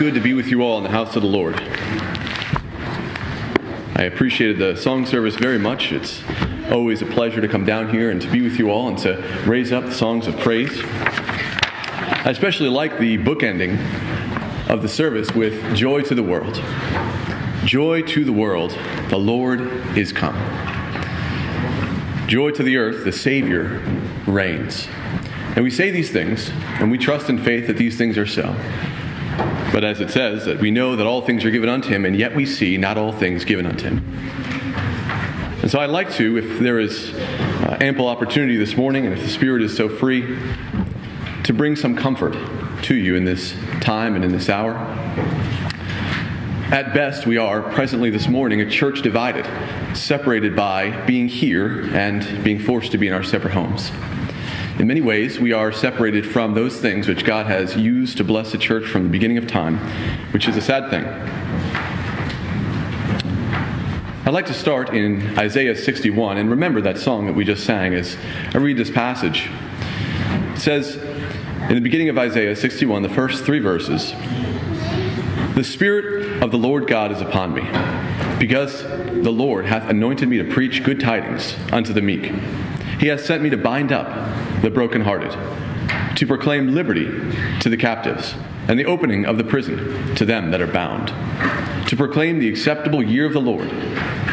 [0.00, 1.56] Good to be with you all in the house of the Lord.
[3.96, 5.92] I appreciated the song service very much.
[5.92, 6.22] It's
[6.70, 9.22] always a pleasure to come down here and to be with you all and to
[9.46, 10.72] raise up the songs of praise.
[10.82, 13.78] I especially like the bookending
[14.70, 16.54] of the service with Joy to the World.
[17.66, 18.70] Joy to the world,
[19.10, 19.60] the Lord
[19.98, 20.36] is come.
[22.26, 23.82] Joy to the earth, the Savior
[24.26, 24.88] reigns.
[25.56, 26.48] And we say these things,
[26.78, 28.56] and we trust in faith that these things are so.
[29.80, 32.14] But as it says, that we know that all things are given unto him, and
[32.14, 34.04] yet we see not all things given unto him.
[35.62, 39.22] And so I'd like to, if there is uh, ample opportunity this morning, and if
[39.22, 40.36] the Spirit is so free,
[41.44, 42.34] to bring some comfort
[42.82, 44.74] to you in this time and in this hour.
[46.70, 49.46] At best, we are presently this morning a church divided,
[49.96, 53.90] separated by being here and being forced to be in our separate homes.
[54.80, 58.50] In many ways, we are separated from those things which God has used to bless
[58.50, 59.76] the church from the beginning of time,
[60.32, 61.04] which is a sad thing.
[64.24, 67.92] I'd like to start in Isaiah 61 and remember that song that we just sang
[67.92, 68.16] as
[68.54, 69.50] I read this passage.
[70.54, 74.14] It says in the beginning of Isaiah 61, the first three verses
[75.56, 77.68] The Spirit of the Lord God is upon me,
[78.38, 82.32] because the Lord hath anointed me to preach good tidings unto the meek.
[82.98, 84.06] He hath sent me to bind up
[84.62, 85.32] the brokenhearted,
[86.16, 87.06] to proclaim liberty
[87.60, 88.34] to the captives,
[88.68, 91.08] and the opening of the prison to them that are bound,
[91.88, 93.68] to proclaim the acceptable year of the Lord,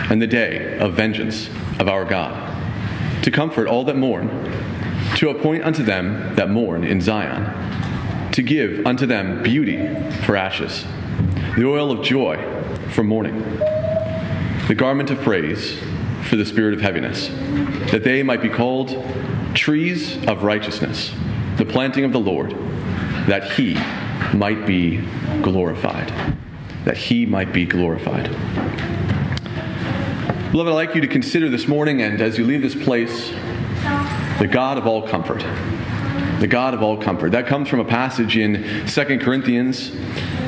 [0.09, 4.29] and the day of vengeance of our God, to comfort all that mourn,
[5.15, 9.77] to appoint unto them that mourn in Zion, to give unto them beauty
[10.23, 10.85] for ashes,
[11.55, 12.37] the oil of joy
[12.91, 13.39] for mourning,
[14.67, 15.79] the garment of praise
[16.23, 17.29] for the spirit of heaviness,
[17.91, 18.89] that they might be called
[19.57, 21.11] trees of righteousness,
[21.57, 22.51] the planting of the Lord,
[23.27, 23.73] that he
[24.33, 24.97] might be
[25.41, 26.13] glorified.
[26.85, 28.29] That he might be glorified.
[30.51, 33.31] Beloved, I'd like you to consider this morning and as you leave this place,
[34.39, 35.43] the God of all comfort.
[36.39, 37.31] The God of all comfort.
[37.31, 39.91] That comes from a passage in Second Corinthians,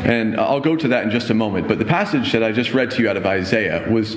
[0.06, 1.68] and I'll go to that in just a moment.
[1.68, 4.16] But the passage that I just read to you out of Isaiah was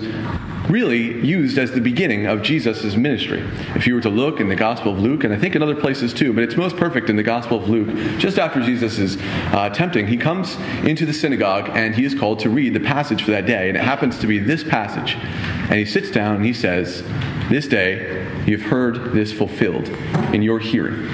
[0.69, 3.41] really used as the beginning of Jesus' ministry.
[3.75, 5.75] If you were to look in the Gospel of Luke, and I think in other
[5.75, 9.19] places too, but it's most perfect in the Gospel of Luke, just after Jesus is
[9.53, 13.23] uh, tempting, he comes into the synagogue and he is called to read the passage
[13.23, 13.69] for that day.
[13.69, 15.15] And it happens to be this passage.
[15.15, 17.03] And he sits down and he says,
[17.49, 19.89] This day you've heard this fulfilled
[20.33, 21.09] in your hearing.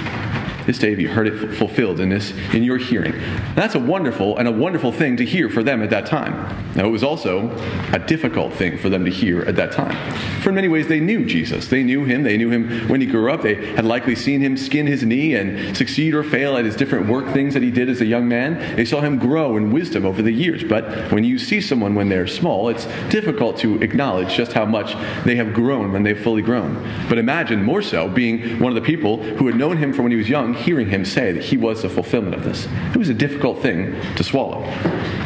[0.69, 3.19] This day have you heard it fulfilled in this in your hearing.
[3.55, 6.35] That's a wonderful and a wonderful thing to hear for them at that time.
[6.75, 7.49] Now it was also
[7.91, 9.97] a difficult thing for them to hear at that time.
[10.41, 11.69] For in many ways they knew Jesus.
[11.69, 12.21] They knew him.
[12.21, 13.41] They knew him when he grew up.
[13.41, 17.07] They had likely seen him skin his knee and succeed or fail at his different
[17.07, 18.75] work things that he did as a young man.
[18.75, 20.63] They saw him grow in wisdom over the years.
[20.63, 24.93] But when you see someone when they're small, it's difficult to acknowledge just how much
[25.25, 26.75] they have grown when they've fully grown.
[27.09, 30.11] But imagine more so being one of the people who had known him from when
[30.11, 32.67] he was young hearing him say that he was the fulfillment of this.
[32.91, 34.63] It was a difficult thing to swallow.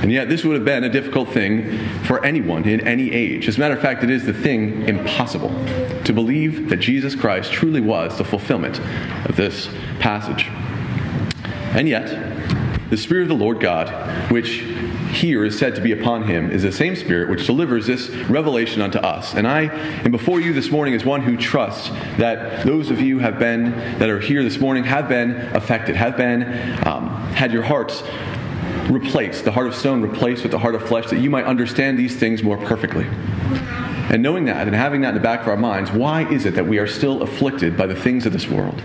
[0.02, 3.48] And yet, this would have been a difficult thing for anyone in any age.
[3.48, 5.50] As a matter of fact, it is the thing impossible
[6.04, 8.80] to believe that Jesus Christ truly was the fulfillment
[9.26, 10.48] of this passage.
[11.76, 13.90] And yet, the Spirit of the Lord God,
[14.32, 14.64] which
[15.14, 18.82] here is said to be upon him is the same Spirit which delivers this revelation
[18.82, 19.34] unto us.
[19.34, 19.64] And I
[20.04, 23.72] am before you this morning as one who trusts that those of you have been
[24.00, 26.44] that are here this morning have been affected, have been
[26.88, 28.04] um, had your hearts
[28.90, 31.98] replaced, the heart of stone replaced with the heart of flesh, that you might understand
[31.98, 33.08] these things more perfectly.
[34.12, 36.56] And knowing that and having that in the back of our minds, why is it
[36.56, 38.80] that we are still afflicted by the things of this world?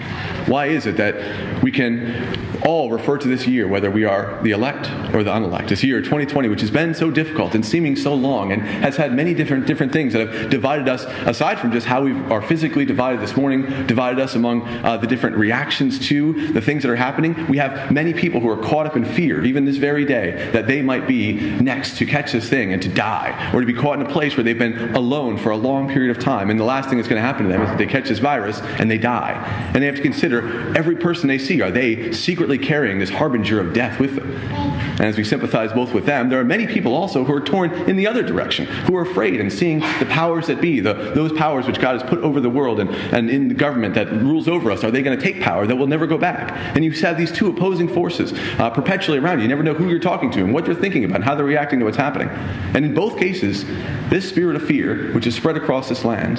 [0.47, 4.53] Why is it that we can all refer to this year, whether we are the
[4.53, 8.15] elect or the unelect, this year 2020, which has been so difficult and seeming so
[8.15, 11.87] long and has had many different different things that have divided us, aside from just
[11.87, 16.53] how we are physically divided this morning, divided us among uh, the different reactions to
[16.53, 17.47] the things that are happening.
[17.49, 20.67] We have many people who are caught up in fear, even this very day, that
[20.67, 24.01] they might be next to catch this thing and to die, or to be caught
[24.01, 25.08] in a place where they've been alone
[25.39, 26.51] for a long period of time.
[26.51, 28.19] And the last thing that's going to happen to them is that they catch this
[28.19, 29.33] virus and they die.
[29.75, 31.61] And they have to consider every person they see.
[31.63, 34.31] Are they secretly carrying this harbinger of death with them?
[34.31, 37.73] And as we sympathize both with them, there are many people also who are torn
[37.89, 41.33] in the other direction, who are afraid and seeing the powers that be, the, those
[41.33, 44.49] powers which God has put over the world and, and in the government that rules
[44.49, 44.85] over us.
[44.85, 46.53] Are they going to take power that will never go back?
[46.75, 49.43] And you have these two opposing forces uh, perpetually around you.
[49.43, 51.45] You never know who you're talking to and what they're thinking about and how they're
[51.45, 52.29] reacting to what's happening.
[52.75, 53.65] And in both cases,
[54.11, 56.39] this spirit of fear, which is spread across this land,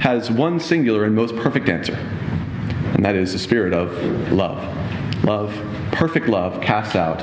[0.00, 1.94] has one singular and most perfect answer,
[2.94, 3.92] and that is the spirit of
[4.32, 4.62] love.
[5.24, 5.52] Love,
[5.92, 7.22] perfect love, casts out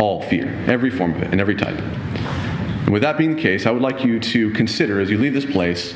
[0.00, 1.80] all fear, every form of it, and every type.
[2.84, 5.32] And with that being the case, I would like you to consider as you leave
[5.32, 5.94] this place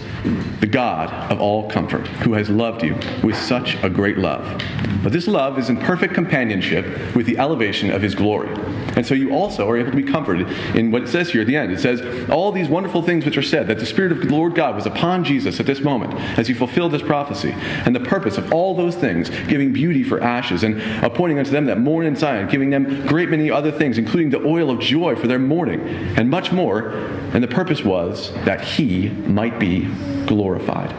[0.61, 4.63] the God of all comfort, who has loved you with such a great love.
[5.03, 8.49] But this love is in perfect companionship with the elevation of his glory.
[8.97, 11.47] And so you also are able to be comforted in what it says here at
[11.47, 11.71] the end.
[11.71, 14.55] It says, All these wonderful things which are said, that the Spirit of the Lord
[14.55, 17.53] God was upon Jesus at this moment as he fulfilled this prophecy,
[17.85, 21.67] and the purpose of all those things, giving beauty for ashes, and appointing unto them
[21.67, 25.15] that mourn in Zion, giving them great many other things, including the oil of joy
[25.15, 25.81] for their mourning,
[26.17, 26.78] and much more.
[26.81, 29.87] And the purpose was that he might be
[30.27, 30.95] glorified.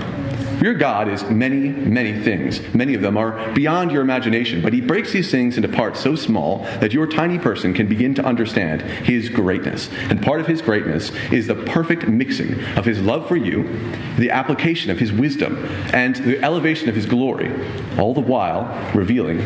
[0.61, 2.61] Your God is many, many things.
[2.73, 6.15] Many of them are beyond your imagination, but He breaks these things into parts so
[6.15, 9.89] small that your tiny person can begin to understand His greatness.
[10.09, 13.69] And part of His greatness is the perfect mixing of His love for you,
[14.17, 17.49] the application of His wisdom, and the elevation of His glory,
[17.97, 19.39] all the while revealing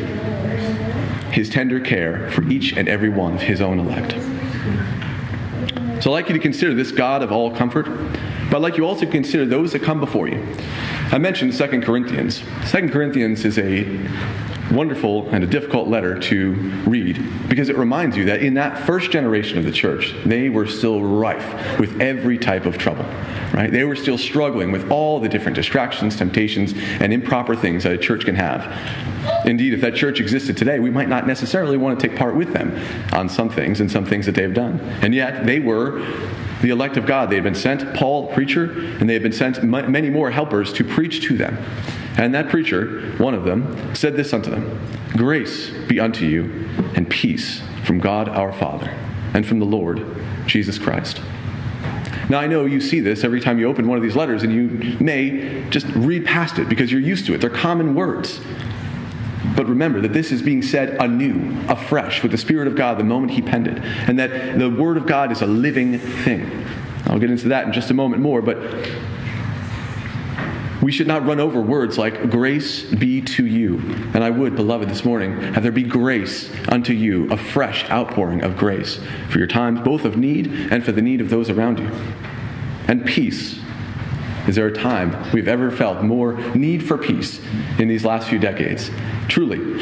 [1.31, 4.15] His tender care for each and every one of His own elect.
[6.03, 7.85] So I'd like you to consider this God of all comfort,
[8.49, 10.45] but I'd like you also to consider those that come before you.
[11.13, 12.43] I mentioned 2 Corinthians.
[12.71, 13.85] 2 Corinthians is a
[14.71, 16.53] wonderful and a difficult letter to
[16.85, 20.65] read because it reminds you that in that first generation of the church, they were
[20.65, 23.05] still rife with every type of trouble.
[23.53, 23.71] Right?
[23.71, 27.97] They were still struggling with all the different distractions, temptations, and improper things that a
[27.97, 28.65] church can have.
[29.45, 32.53] Indeed, if that church existed today, we might not necessarily want to take part with
[32.53, 32.77] them
[33.13, 34.79] on some things and some things that they've done.
[35.01, 36.01] And yet, they were
[36.63, 37.29] the elect of God.
[37.29, 40.85] They had been sent, Paul, preacher, and they had been sent many more helpers to
[40.85, 41.57] preach to them.
[42.17, 44.79] And that preacher, one of them, said this unto them
[45.17, 48.89] Grace be unto you, and peace from God our Father,
[49.33, 50.05] and from the Lord
[50.47, 51.21] Jesus Christ.
[52.29, 54.53] Now, I know you see this every time you open one of these letters, and
[54.53, 57.41] you may just read past it because you're used to it.
[57.41, 58.39] They're common words.
[59.55, 63.03] But remember that this is being said anew, afresh, with the Spirit of God the
[63.03, 66.65] moment He penned it, and that the Word of God is a living thing.
[67.05, 68.57] I'll get into that in just a moment more, but
[70.81, 73.79] we should not run over words like grace be to you.
[74.13, 78.43] And I would, beloved, this morning, have there be grace unto you, a fresh outpouring
[78.43, 81.79] of grace for your times, both of need and for the need of those around
[81.79, 81.89] you.
[82.87, 83.62] And peace
[84.47, 87.39] is there a time we've ever felt more need for peace
[87.79, 88.91] in these last few decades?
[89.29, 89.81] Truly,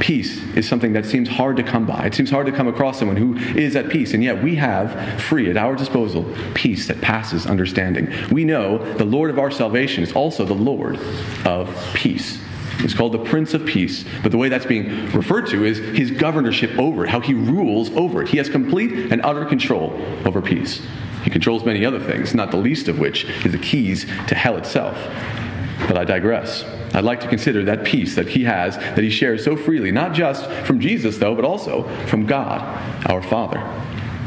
[0.00, 2.06] peace is something that seems hard to come by.
[2.06, 5.22] It seems hard to come across someone who is at peace, and yet we have
[5.22, 8.12] free at our disposal peace that passes understanding.
[8.30, 10.98] We know the Lord of our salvation is also the Lord
[11.44, 12.40] of peace.
[12.82, 16.10] It's called the Prince of Peace, but the way that's being referred to is his
[16.10, 18.28] governorship over it, how he rules over it.
[18.28, 19.92] He has complete and utter control
[20.24, 20.80] over peace.
[21.30, 24.96] Controls many other things, not the least of which is the keys to hell itself.
[25.86, 26.64] But I digress.
[26.94, 30.12] I'd like to consider that peace that he has, that he shares so freely, not
[30.12, 32.60] just from Jesus, though, but also from God,
[33.08, 33.60] our Father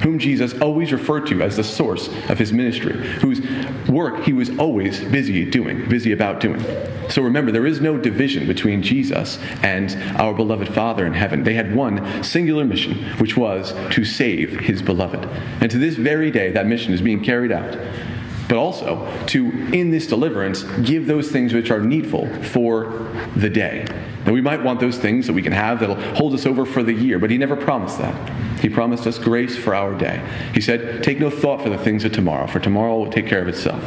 [0.03, 3.41] whom Jesus always referred to as the source of his ministry, whose
[3.87, 6.63] work he was always busy doing, busy about doing.
[7.09, 11.43] So remember, there is no division between Jesus and our beloved Father in heaven.
[11.43, 15.25] They had one singular mission, which was to save his beloved.
[15.61, 17.77] And to this very day, that mission is being carried out
[18.49, 23.87] but also to, in this deliverance, give those things which are needful for the day.
[24.25, 26.83] Now, we might want those things that we can have that'll hold us over for
[26.83, 28.59] the year, but He never promised that.
[28.59, 30.21] He promised us grace for our day.
[30.53, 33.41] He said, Take no thought for the things of tomorrow, for tomorrow will take care
[33.41, 33.83] of itself.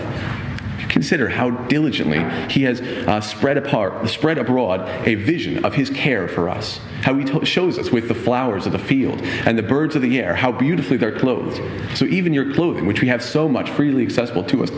[0.96, 6.26] Consider how diligently he has uh, spread apart, spread abroad a vision of his care
[6.26, 6.80] for us.
[7.02, 10.00] How he to- shows us with the flowers of the field and the birds of
[10.00, 11.60] the air how beautifully they're clothed.
[11.98, 14.70] So even your clothing, which we have so much freely accessible to us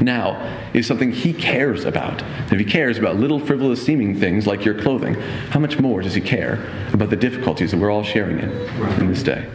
[0.00, 0.40] now,
[0.72, 2.22] is something he cares about.
[2.50, 5.12] If he cares about little frivolous seeming things like your clothing,
[5.50, 8.50] how much more does he care about the difficulties that we're all sharing in
[8.98, 9.46] in this day?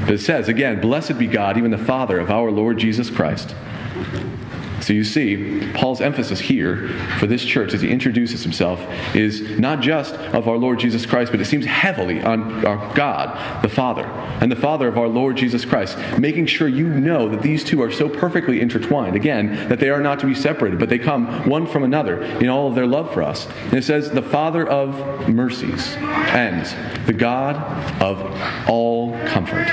[0.00, 3.54] But it says again, blessed be God, even the Father of our Lord Jesus Christ
[4.80, 8.80] so you see, Paul's emphasis here for this church as he introduces himself
[9.14, 13.62] is not just of our Lord Jesus Christ, but it seems heavily on our God,
[13.62, 14.04] the Father,
[14.40, 17.82] and the Father of our Lord Jesus Christ, making sure you know that these two
[17.82, 21.48] are so perfectly intertwined, again, that they are not to be separated, but they come
[21.48, 23.48] one from another in all of their love for us.
[23.64, 26.64] And it says, the Father of mercies and
[27.06, 27.56] the God
[28.00, 28.20] of
[28.68, 29.66] all comfort.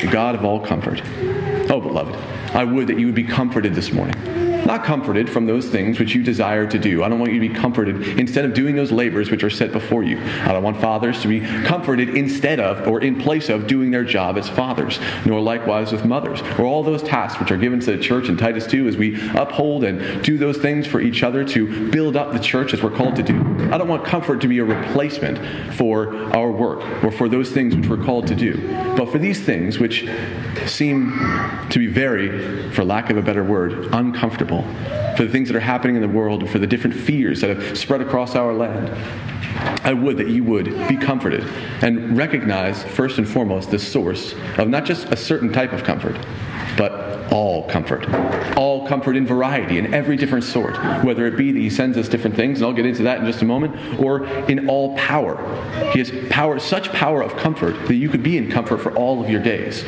[0.00, 1.02] The God of all comfort.
[1.70, 2.39] Oh, beloved.
[2.52, 4.49] I would that you would be comforted this morning.
[4.66, 7.02] Not comforted from those things which you desire to do.
[7.02, 9.72] I don't want you to be comforted instead of doing those labors which are set
[9.72, 10.18] before you.
[10.18, 14.04] I don't want fathers to be comforted instead of or in place of doing their
[14.04, 17.96] job as fathers, nor likewise with mothers, or all those tasks which are given to
[17.96, 21.44] the church in Titus 2 as we uphold and do those things for each other
[21.44, 23.38] to build up the church as we're called to do.
[23.72, 27.74] I don't want comfort to be a replacement for our work or for those things
[27.76, 28.56] which we're called to do.
[28.96, 30.08] But for these things which
[30.66, 31.12] seem
[31.70, 34.49] to be very, for lack of a better word, uncomfortable,
[35.16, 37.50] for the things that are happening in the world, and for the different fears that
[37.50, 38.90] have spread across our land,
[39.84, 41.44] I would that you would be comforted
[41.82, 46.16] and recognize, first and foremost, the source of not just a certain type of comfort,
[46.76, 48.08] but all comfort.
[48.56, 52.08] All comfort in variety, in every different sort, whether it be that He sends us
[52.08, 55.36] different things, and I'll get into that in just a moment, or in all power.
[55.92, 59.22] He has power, such power of comfort that you could be in comfort for all
[59.22, 59.84] of your days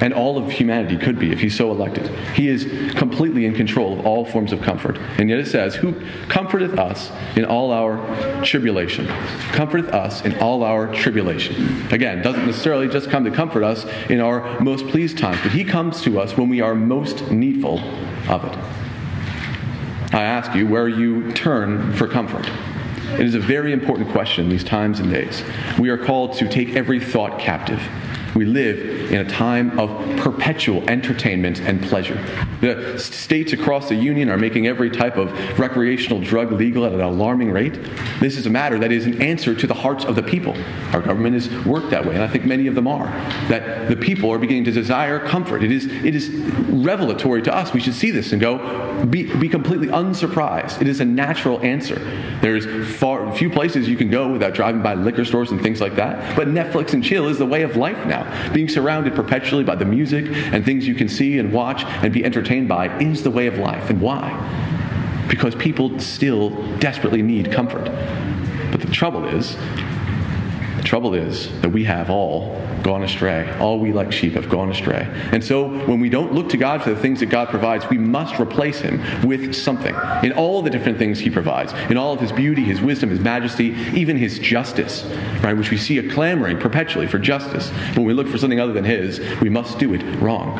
[0.00, 2.06] and all of humanity could be if he's so elected.
[2.34, 4.98] He is completely in control of all forms of comfort.
[5.18, 5.94] And yet it says, Who
[6.28, 9.06] comforteth us in all our tribulation?
[9.52, 11.86] Comforteth us in all our tribulation.
[11.92, 15.64] Again, doesn't necessarily just come to comfort us in our most pleased times, but he
[15.64, 17.78] comes to us when we are most needful
[18.28, 18.56] of it.
[20.14, 22.48] I ask you where you turn for comfort.
[23.14, 25.42] It is a very important question these times and days.
[25.78, 27.80] We are called to take every thought captive
[28.36, 29.88] we live in a time of
[30.18, 32.22] perpetual entertainment and pleasure.
[32.60, 37.00] The states across the union are making every type of recreational drug legal at an
[37.00, 37.78] alarming rate.
[38.20, 40.54] This is a matter that is an answer to the hearts of the people.
[40.92, 43.06] Our government has worked that way, and I think many of them are.
[43.48, 45.62] That the people are beginning to desire comfort.
[45.62, 47.72] It is, it is revelatory to us.
[47.72, 50.82] We should see this and go, be, be completely unsurprised.
[50.82, 51.98] It is a natural answer.
[52.42, 52.66] There's
[52.98, 56.36] far few places you can go without driving by liquor stores and things like that.
[56.36, 58.25] But Netflix and chill is the way of life now.
[58.52, 62.24] Being surrounded perpetually by the music and things you can see and watch and be
[62.24, 63.90] entertained by is the way of life.
[63.90, 64.32] And why?
[65.28, 67.84] Because people still desperately need comfort.
[68.70, 69.56] But the trouble is,
[70.86, 73.52] trouble is that we have all gone astray.
[73.58, 75.06] All we like sheep have gone astray.
[75.32, 77.98] And so when we don't look to God for the things that God provides, we
[77.98, 79.94] must replace Him with something.
[80.22, 83.18] In all the different things He provides, in all of His beauty, His wisdom, His
[83.18, 85.04] majesty, even His justice,
[85.42, 87.70] right, which we see a clamoring perpetually for justice.
[87.96, 90.54] When we look for something other than His, we must do it wrong.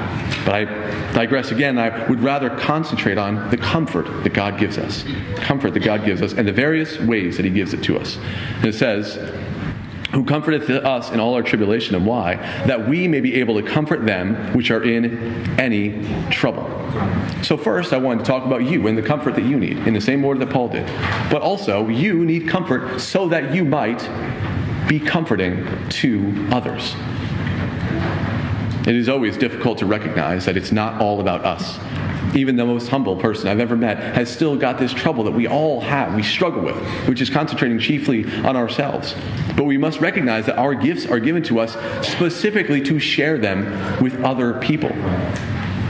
[0.44, 0.64] But I
[1.12, 1.78] digress again.
[1.78, 5.04] I would rather concentrate on the comfort that God gives us,
[5.36, 8.18] comfort that God gives us, and the various ways that He gives it to us.
[8.56, 9.16] And it says,
[10.16, 12.36] who comforteth us in all our tribulation, and why?
[12.66, 15.14] That we may be able to comfort them which are in
[15.60, 16.64] any trouble.
[17.42, 19.92] So, first, I wanted to talk about you and the comfort that you need, in
[19.92, 20.86] the same order that Paul did.
[21.30, 24.08] But also, you need comfort so that you might
[24.88, 26.94] be comforting to others.
[28.88, 31.78] It is always difficult to recognize that it's not all about us
[32.36, 35.46] even the most humble person I've ever met, has still got this trouble that we
[35.46, 36.76] all have, we struggle with,
[37.08, 39.14] which is concentrating chiefly on ourselves.
[39.56, 41.72] But we must recognize that our gifts are given to us
[42.06, 43.64] specifically to share them
[44.02, 44.90] with other people.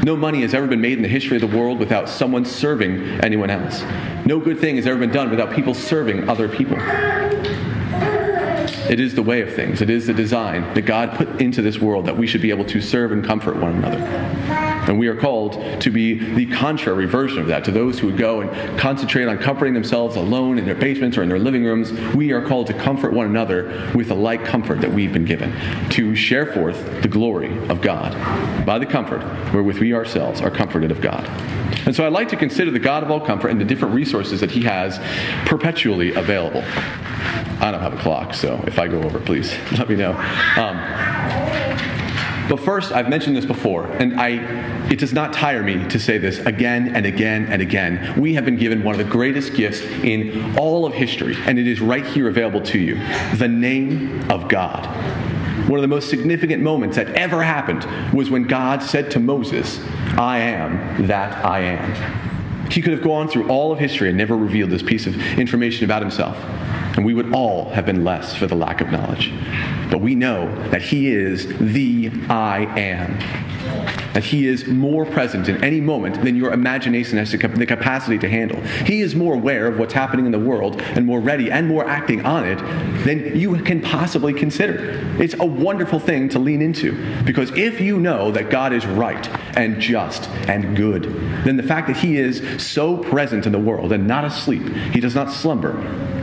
[0.04, 3.02] No money has ever been made in the history of the world without someone serving
[3.22, 3.82] anyone else.
[4.24, 6.76] No good thing has ever been done without people serving other people.
[8.88, 9.82] It is the way of things.
[9.82, 12.64] It is the design that God put into this world that we should be able
[12.66, 14.65] to serve and comfort one another.
[14.86, 17.64] And we are called to be the contrary version of that.
[17.64, 21.22] To those who would go and concentrate on comforting themselves alone in their basements or
[21.22, 24.80] in their living rooms, we are called to comfort one another with the like comfort
[24.80, 25.52] that we've been given,
[25.90, 28.14] to share forth the glory of God
[28.64, 31.26] by the comfort wherewith we ourselves are comforted of God.
[31.86, 34.40] And so I'd like to consider the God of all comfort and the different resources
[34.40, 34.98] that He has
[35.46, 36.62] perpetually available.
[37.60, 40.12] I don't have a clock, so if I go over, please let me know.
[40.56, 40.76] Um,
[42.48, 46.18] but first, I've mentioned this before, and I, it does not tire me to say
[46.18, 48.20] this again and again and again.
[48.20, 51.66] We have been given one of the greatest gifts in all of history, and it
[51.66, 52.94] is right here available to you
[53.36, 54.86] the name of God.
[55.68, 57.84] One of the most significant moments that ever happened
[58.14, 59.80] was when God said to Moses,
[60.16, 62.70] I am that I am.
[62.70, 65.84] He could have gone through all of history and never revealed this piece of information
[65.84, 66.36] about himself
[66.96, 69.32] and we would all have been less for the lack of knowledge.
[69.90, 73.18] But we know that He is the I am
[74.16, 78.28] that He is more present in any moment than your imagination has the capacity to
[78.28, 78.58] handle.
[78.86, 81.86] He is more aware of what's happening in the world and more ready and more
[81.86, 82.56] acting on it
[83.04, 84.98] than you can possibly consider.
[85.20, 89.28] It's a wonderful thing to lean into because if you know that God is right
[89.56, 91.04] and just and good,
[91.44, 95.00] then the fact that He is so present in the world and not asleep, He
[95.00, 95.74] does not slumber,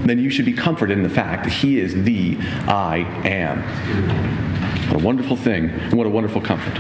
[0.06, 3.62] then you should be comforted in the fact that He is the I am.
[4.90, 6.80] What a wonderful thing and what a wonderful comfort.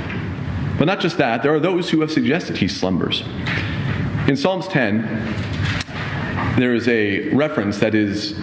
[0.77, 3.23] But not just that, there are those who have suggested he slumbers.
[4.27, 5.01] In Psalms 10,
[6.57, 8.37] there is a reference that is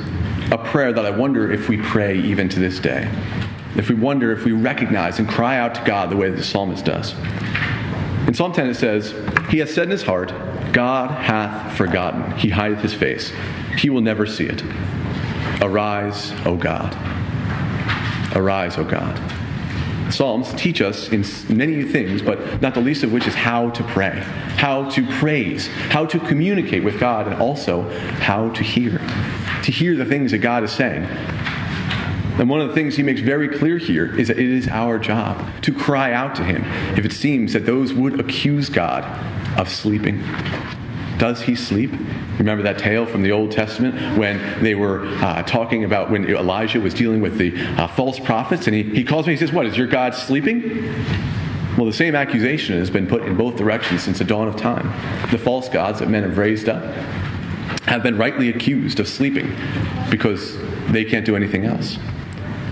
[0.51, 3.11] a prayer that I wonder if we pray even to this day.
[3.77, 6.85] If we wonder, if we recognize and cry out to God the way the psalmist
[6.85, 7.15] does.
[8.27, 9.15] In Psalm 10, it says,
[9.49, 10.33] He has said in his heart,
[10.73, 12.33] God hath forgotten.
[12.37, 13.33] He hideth his face.
[13.77, 14.63] He will never see it.
[15.63, 16.97] Arise, O God.
[18.37, 19.19] Arise, O God.
[20.11, 21.25] Psalms teach us in
[21.55, 24.21] many things, but not the least of which is how to pray,
[24.57, 27.89] how to praise, how to communicate with God, and also
[28.21, 28.99] how to hear.
[29.65, 31.05] To hear the things that God is saying.
[32.39, 34.99] And one of the things he makes very clear here is that it is our
[34.99, 36.65] job to cry out to him
[36.97, 39.05] if it seems that those would accuse God
[39.59, 40.23] of sleeping.
[41.21, 41.91] Does he sleep?
[42.39, 46.81] Remember that tale from the Old Testament when they were uh, talking about when Elijah
[46.81, 49.67] was dealing with the uh, false prophets, and he, he calls me, he says, What,
[49.67, 50.95] is your God sleeping?
[51.77, 54.87] Well, the same accusation has been put in both directions since the dawn of time.
[55.31, 56.83] The false gods that men have raised up
[57.85, 59.55] have been rightly accused of sleeping
[60.09, 60.57] because
[60.89, 61.99] they can't do anything else.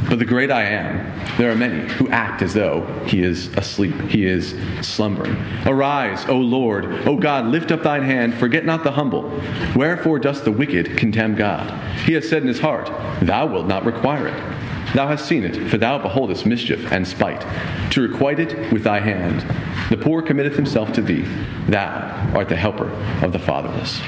[0.09, 3.95] But the great I am, there are many who act as though he is asleep,
[4.09, 5.37] he is slumbering.
[5.67, 9.31] Arise, O Lord, O God, lift up thine hand, forget not the humble.
[9.77, 11.71] Wherefore dost the wicked contemn God?
[12.07, 14.59] He has said in his heart, Thou wilt not require it.
[14.95, 17.45] Thou hast seen it, for thou beholdest mischief and spite,
[17.93, 19.45] to requite it with thy hand.
[19.91, 21.27] The poor committeth himself to thee.
[21.69, 22.88] Thou art the helper
[23.23, 24.00] of the fatherless.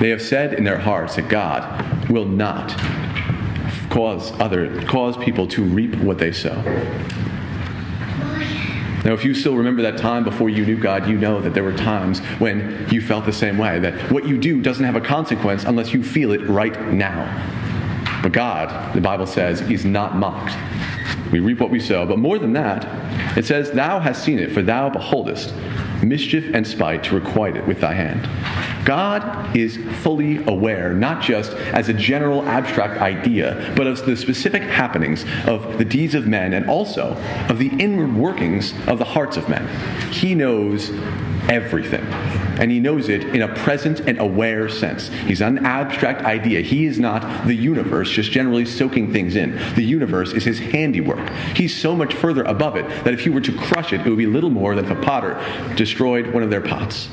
[0.00, 2.70] They have said in their hearts that God will not
[3.90, 6.54] cause other cause people to reap what they sow.
[9.04, 11.64] Now, if you still remember that time before you knew God, you know that there
[11.64, 15.00] were times when you felt the same way, that what you do doesn't have a
[15.00, 17.24] consequence unless you feel it right now.
[18.22, 20.54] But God, the Bible says, is not mocked.
[21.32, 22.04] We reap what we sow.
[22.04, 25.54] But more than that, it says, Thou hast seen it, for thou beholdest
[26.02, 28.28] mischief and spite to requite it with thy hand.
[28.84, 34.62] God is fully aware, not just as a general abstract idea, but of the specific
[34.62, 37.16] happenings of the deeds of men and also
[37.48, 39.68] of the inward workings of the hearts of men.
[40.10, 40.90] He knows
[41.48, 42.06] everything.
[42.60, 45.08] And he knows it in a present and aware sense.
[45.08, 46.60] He's not an abstract idea.
[46.60, 49.58] He is not the universe just generally soaking things in.
[49.74, 51.28] The universe is his handiwork.
[51.56, 54.18] He's so much further above it that if he were to crush it, it would
[54.18, 55.42] be little more than if a potter
[55.74, 57.08] destroyed one of their pots.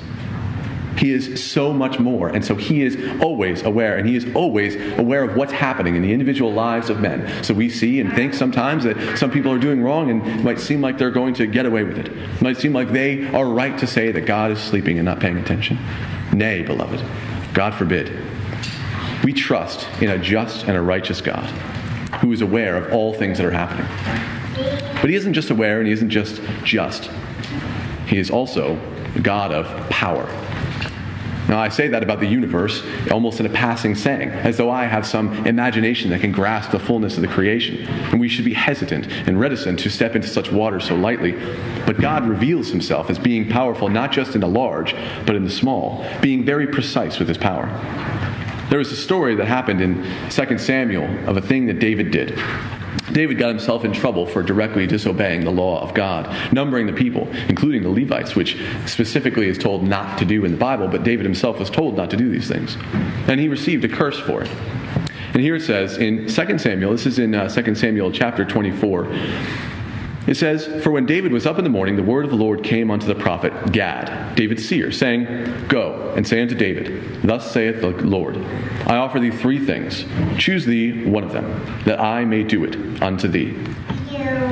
[0.98, 2.30] He is so much more.
[2.30, 6.02] And so he is always aware, and he is always aware of what's happening in
[6.02, 7.44] the individual lives of men.
[7.44, 10.60] So we see and think sometimes that some people are doing wrong and it might
[10.60, 12.08] seem like they're going to get away with it.
[12.08, 15.20] It might seem like they are right to say that God is sleeping and not
[15.20, 15.78] paying attention.
[16.34, 17.04] Nay, beloved,
[17.54, 18.12] God forbid.
[19.24, 21.46] We trust in a just and a righteous God
[22.22, 23.86] who is aware of all things that are happening.
[25.02, 27.12] But he isn't just aware and he isn't just just.
[28.08, 28.80] He is also
[29.22, 30.28] God of power.
[31.48, 34.86] Now, I say that about the universe almost in a passing saying, as though I
[34.86, 37.88] have some imagination that can grasp the fullness of the creation.
[37.88, 41.34] And we should be hesitant and reticent to step into such waters so lightly.
[41.86, 44.94] But God reveals himself as being powerful not just in the large,
[45.26, 47.68] but in the small, being very precise with his power.
[48.70, 52.38] There was a story that happened in 2 Samuel of a thing that David did.
[53.17, 57.27] David got himself in trouble for directly disobeying the law of God, numbering the people,
[57.49, 61.25] including the Levites, which specifically is told not to do in the Bible, but David
[61.25, 62.77] himself was told not to do these things.
[63.27, 64.51] And he received a curse for it.
[65.34, 69.08] And here it says in 2 Samuel, this is in uh, 2 Samuel chapter 24.
[70.28, 72.62] It says, For when David was up in the morning, the word of the Lord
[72.62, 77.80] came unto the prophet Gad, David's seer, saying, Go and say unto David, Thus saith
[77.80, 78.38] the Lord,
[78.86, 80.06] I offer thee three things.
[80.38, 81.46] Choose thee one of them,
[81.86, 83.58] that I may do it unto thee.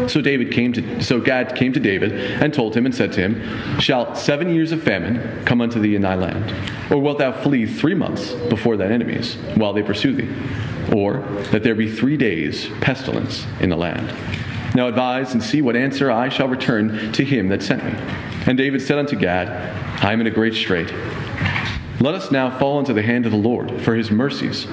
[0.08, 3.22] So David came to so Gad came to David and told him and said to
[3.22, 6.54] him, Shall seven years of famine come unto thee in thy land?
[6.92, 10.30] Or wilt thou flee three months before thine enemies, while they pursue thee?
[10.96, 11.20] Or
[11.52, 14.14] that there be three days pestilence in the land?
[14.76, 17.94] Now advise and see what answer I shall return to him that sent me.
[18.46, 19.48] And David said unto Gad,
[20.04, 20.94] I am in a great strait.
[22.02, 24.68] Let us now fall into the hand of the Lord, for his mercies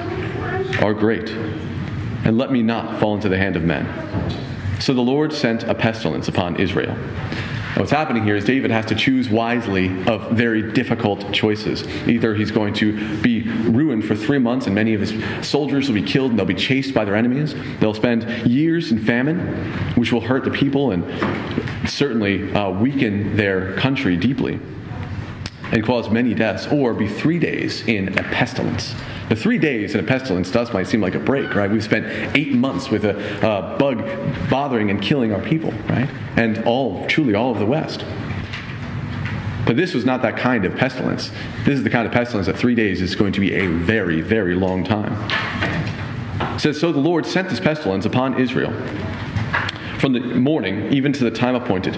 [0.81, 1.31] are great.
[1.31, 3.87] And let me not fall into the hand of men.
[4.81, 6.97] So the Lord sent a pestilence upon Israel.
[7.77, 11.89] What's happening here is David has to choose wisely of very difficult choices.
[12.07, 15.15] Either he's going to be ruined for three months, and many of his
[15.47, 17.55] soldiers will be killed, and they'll be chased by their enemies.
[17.81, 19.39] They'll spend years in famine,
[19.95, 24.61] which will hurt the people and certainly uh, weaken their country deeply
[25.73, 28.95] and cause many deaths, or be three days in a pestilence.
[29.29, 31.71] The three days in a pestilence does might seem like a break, right?
[31.71, 34.05] We've spent eight months with a bug
[34.51, 36.09] bothering and killing our people, right?
[36.37, 38.05] And all, truly all of the West.
[39.65, 41.31] But this was not that kind of pestilence.
[41.65, 44.21] This is the kind of pestilence that three days is going to be a very,
[44.21, 45.13] very long time.
[46.55, 48.73] It says, So the Lord sent this pestilence upon Israel
[49.99, 51.97] from the morning even to the time appointed.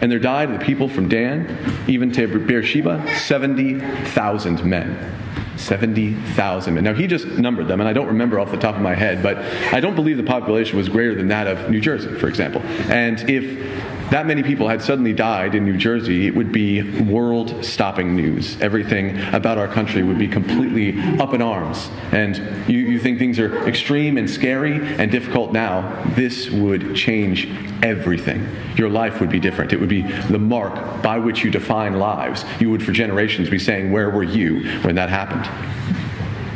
[0.00, 5.12] And there died of the people from Dan even to Beersheba 70,000 men.
[5.62, 6.84] 70,000 men.
[6.84, 9.22] Now, he just numbered them, and I don't remember off the top of my head,
[9.22, 9.38] but
[9.72, 12.62] I don't believe the population was greater than that of New Jersey, for example.
[12.90, 17.64] And if that many people had suddenly died in New Jersey, it would be world
[17.64, 18.60] stopping news.
[18.60, 21.88] Everything about our country would be completely up in arms.
[22.12, 22.36] And
[22.68, 27.48] you, you think things are extreme and scary and difficult now, this would change
[27.82, 28.46] everything.
[28.76, 29.72] Your life would be different.
[29.72, 32.44] It would be the mark by which you define lives.
[32.60, 35.48] You would, for generations, be saying, Where were you when that happened?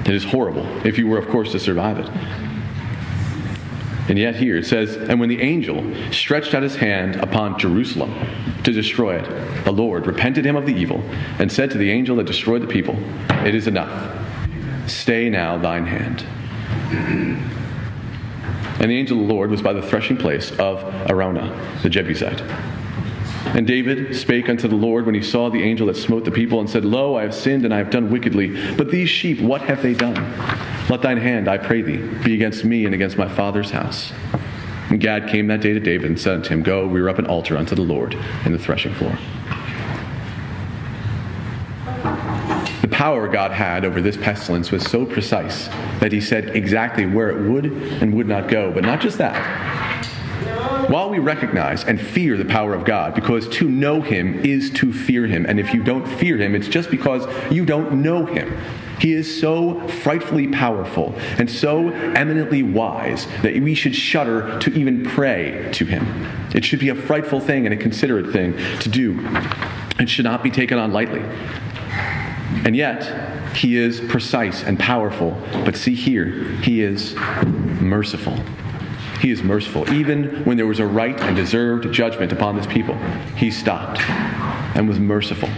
[0.07, 2.46] It is horrible if you were, of course, to survive it.
[4.09, 8.14] And yet, here it says, And when the angel stretched out his hand upon Jerusalem
[8.62, 11.03] to destroy it, the Lord repented him of the evil
[11.38, 12.97] and said to the angel that destroyed the people,
[13.45, 14.12] It is enough.
[14.88, 16.25] Stay now thine hand.
[18.79, 22.42] And the angel of the Lord was by the threshing place of Araunah, the Jebusite.
[23.57, 26.61] And David spake unto the Lord when he saw the angel that smote the people,
[26.61, 28.49] and said, Lo, I have sinned, and I have done wickedly.
[28.75, 30.14] But these sheep, what have they done?
[30.90, 34.12] Let thine hand, I pray thee, be against me and against my father's house.
[34.90, 37.25] And Gad came that day to David and said unto him, Go, rear up an
[37.25, 38.14] altar unto the Lord
[38.45, 39.19] in the threshing floor.
[42.83, 45.69] The power God had over this pestilence was so precise
[46.01, 48.71] that he said exactly where it would and would not go.
[48.71, 49.76] But not just that.
[50.89, 54.93] While we recognize and fear the power of God, because to know Him is to
[54.93, 58.57] fear Him, and if you don't fear Him, it's just because you don't know Him.
[59.01, 65.05] He is so frightfully powerful and so eminently wise that we should shudder to even
[65.05, 66.07] pray to Him.
[66.55, 69.19] It should be a frightful thing and a considerate thing to do.
[69.99, 71.23] It should not be taken on lightly.
[72.65, 75.37] And yet, he is precise and powerful.
[75.65, 76.31] But see here,
[76.62, 77.15] he is
[77.81, 78.39] merciful.
[79.27, 79.93] He is merciful.
[79.93, 82.95] Even when there was a right and deserved judgment upon this people,
[83.35, 84.01] he stopped
[84.77, 85.49] and was merciful.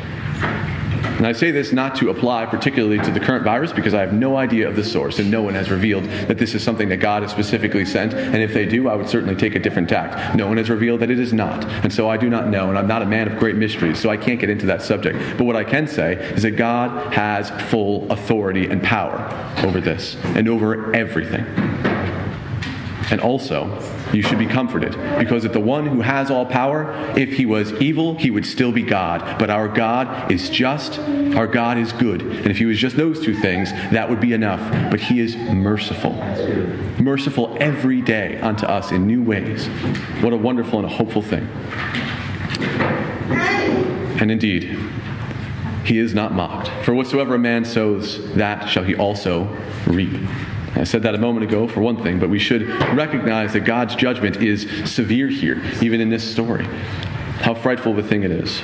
[1.19, 4.15] And I say this not to apply particularly to the current virus because I have
[4.15, 6.97] no idea of the source and no one has revealed that this is something that
[6.97, 8.15] God has specifically sent.
[8.15, 10.35] And if they do, I would certainly take a different tact.
[10.35, 11.67] No one has revealed that it is not.
[11.85, 14.09] And so I do not know, and I'm not a man of great mysteries, so
[14.09, 15.19] I can't get into that subject.
[15.37, 19.19] But what I can say is that God has full authority and power
[19.67, 21.45] over this and over everything.
[23.11, 23.79] And also,
[24.13, 27.73] you should be comforted because if the one who has all power, if he was
[27.75, 29.39] evil, he would still be God.
[29.39, 32.23] But our God is just, our God is good.
[32.23, 34.91] And if he was just those two things, that would be enough.
[34.91, 36.13] But he is merciful.
[36.99, 39.67] Merciful every day unto us in new ways.
[40.21, 41.49] What a wonderful and a hopeful thing.
[44.21, 44.79] And indeed,
[45.85, 46.69] he is not mocked.
[46.85, 49.45] For whatsoever a man sows, that shall he also
[49.87, 50.19] reap.
[50.75, 53.95] I said that a moment ago for one thing, but we should recognize that God's
[53.95, 56.65] judgment is severe here, even in this story.
[57.41, 58.61] How frightful a thing it is.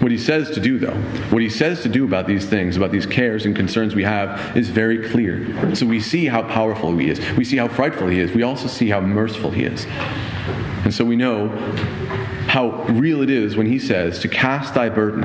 [0.00, 0.94] What he says to do, though,
[1.30, 4.56] what he says to do about these things, about these cares and concerns we have,
[4.56, 5.74] is very clear.
[5.74, 7.18] So we see how powerful he is.
[7.36, 8.32] We see how frightful he is.
[8.32, 9.84] We also see how merciful he is.
[10.84, 11.48] And so we know
[12.46, 15.24] how real it is when he says to cast thy burden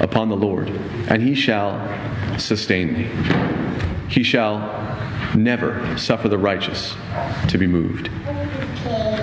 [0.00, 0.68] upon the Lord,
[1.08, 1.78] and he shall
[2.38, 3.71] sustain thee.
[4.12, 4.58] He shall
[5.34, 6.94] never suffer the righteous
[7.48, 8.10] to be moved.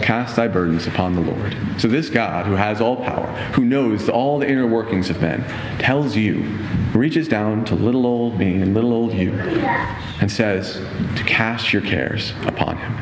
[0.02, 1.56] Cast thy burdens upon the Lord.
[1.78, 5.44] So, this God who has all power, who knows all the inner workings of men,
[5.78, 6.58] tells you,
[6.96, 10.82] reaches down to little old me and little old you, and says
[11.18, 12.98] to cast your cares upon him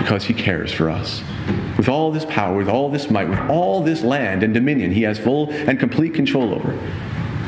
[0.00, 1.22] because he cares for us.
[1.78, 5.02] With all this power, with all this might, with all this land and dominion he
[5.02, 6.78] has full and complete control over,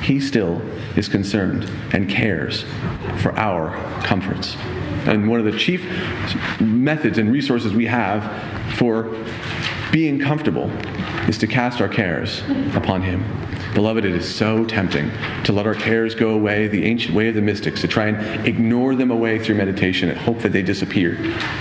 [0.09, 0.63] he still
[0.97, 2.65] is concerned and cares
[3.19, 4.57] for our comforts.
[5.05, 5.83] And one of the chief
[6.59, 8.25] methods and resources we have
[8.79, 9.15] for
[9.93, 10.71] being comfortable
[11.29, 12.43] is to cast our cares
[12.75, 13.25] upon Him.
[13.75, 15.11] Beloved, it is so tempting
[15.45, 18.47] to let our cares go away, the ancient way of the mystics, to try and
[18.47, 21.19] ignore them away through meditation and hope that they disappear,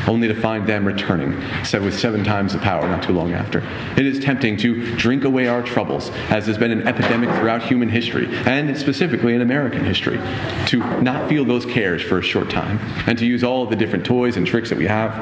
[0.07, 3.59] only to find them returning, said with seven times the power not too long after.
[3.97, 7.89] It is tempting to drink away our troubles, as has been an epidemic throughout human
[7.89, 10.19] history, and specifically in American history,
[10.67, 14.05] to not feel those cares for a short time, and to use all the different
[14.05, 15.13] toys and tricks that we have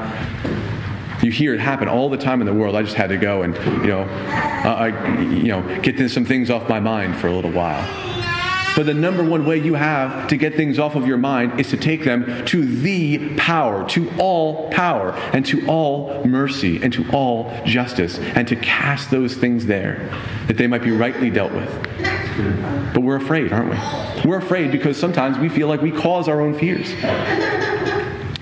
[1.26, 2.76] you hear it happen all the time in the world.
[2.76, 6.50] I just had to go and, you know, uh, I, you know, get some things
[6.50, 7.84] off my mind for a little while.
[8.76, 11.70] But the number one way you have to get things off of your mind is
[11.70, 17.10] to take them to the power, to all power, and to all mercy, and to
[17.12, 20.12] all justice, and to cast those things there
[20.48, 21.72] that they might be rightly dealt with.
[22.94, 24.30] But we're afraid, aren't we?
[24.30, 26.92] We're afraid because sometimes we feel like we cause our own fears.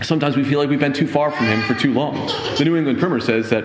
[0.03, 2.15] Sometimes we feel like we've been too far from Him for too long.
[2.57, 3.63] The New England Primer says that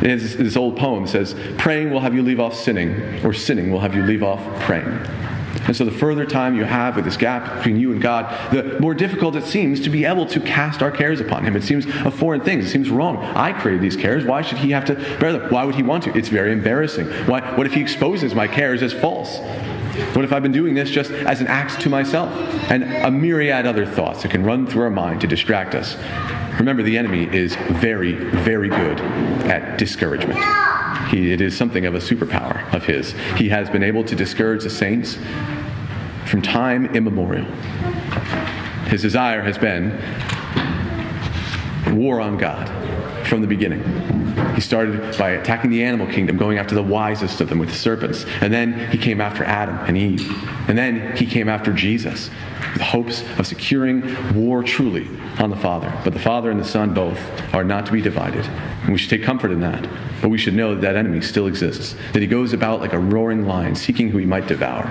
[0.00, 3.80] this, this old poem says, Praying will have you leave off sinning, or sinning will
[3.80, 5.00] have you leave off praying.
[5.66, 8.78] And so, the further time you have with this gap between you and God, the
[8.78, 11.56] more difficult it seems to be able to cast our cares upon Him.
[11.56, 12.60] It seems a foreign thing.
[12.60, 13.16] It seems wrong.
[13.16, 14.24] I created these cares.
[14.24, 15.50] Why should He have to bear them?
[15.50, 16.16] Why would He want to?
[16.16, 17.06] It's very embarrassing.
[17.26, 19.38] Why, what if He exposes my cares as false?
[20.14, 22.30] What if I've been doing this just as an act to myself?
[22.70, 25.96] And a myriad other thoughts that can run through our mind to distract us.
[26.58, 29.00] Remember, the enemy is very, very good
[29.50, 30.38] at discouragement.
[31.10, 33.12] He, it is something of a superpower of his.
[33.36, 35.18] He has been able to discourage the saints
[36.24, 37.44] from time immemorial.
[38.86, 39.92] His desire has been
[41.96, 42.68] war on God
[43.26, 43.82] from the beginning.
[44.56, 47.74] He started by attacking the animal kingdom, going after the wisest of them with the
[47.74, 48.24] serpents.
[48.40, 50.26] And then he came after Adam and Eve.
[50.66, 52.30] And then he came after Jesus
[52.72, 55.92] with hopes of securing war truly on the Father.
[56.04, 57.20] But the Father and the Son both
[57.54, 58.46] are not to be divided.
[58.46, 59.86] And we should take comfort in that.
[60.22, 62.98] But we should know that that enemy still exists, that he goes about like a
[62.98, 64.86] roaring lion, seeking who he might devour.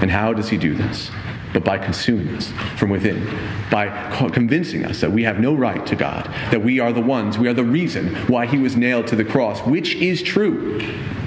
[0.00, 1.10] And how does he do this?
[1.52, 3.26] But by consuming us from within,
[3.70, 3.88] by
[4.32, 7.48] convincing us that we have no right to God, that we are the ones, we
[7.48, 10.78] are the reason why he was nailed to the cross, which is true.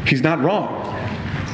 [0.05, 0.87] He's not wrong.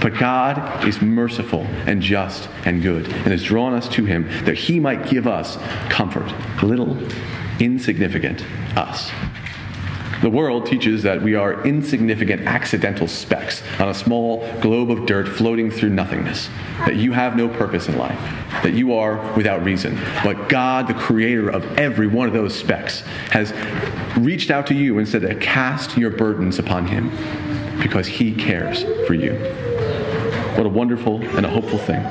[0.01, 4.55] But God is merciful and just and good and has drawn us to him that
[4.55, 5.57] he might give us
[5.89, 6.31] comfort.
[6.61, 6.97] Little,
[7.59, 8.45] insignificant
[8.77, 9.11] us.
[10.21, 15.27] The world teaches that we are insignificant accidental specks on a small globe of dirt
[15.27, 16.49] floating through nothingness,
[16.79, 18.19] that you have no purpose in life,
[18.63, 19.95] that you are without reason.
[20.23, 23.53] But God, the creator of every one of those specks, has
[24.17, 27.11] reached out to you and said to cast your burdens upon him
[27.79, 29.33] because he cares for you.
[30.55, 32.03] What a wonderful and a hopeful thing.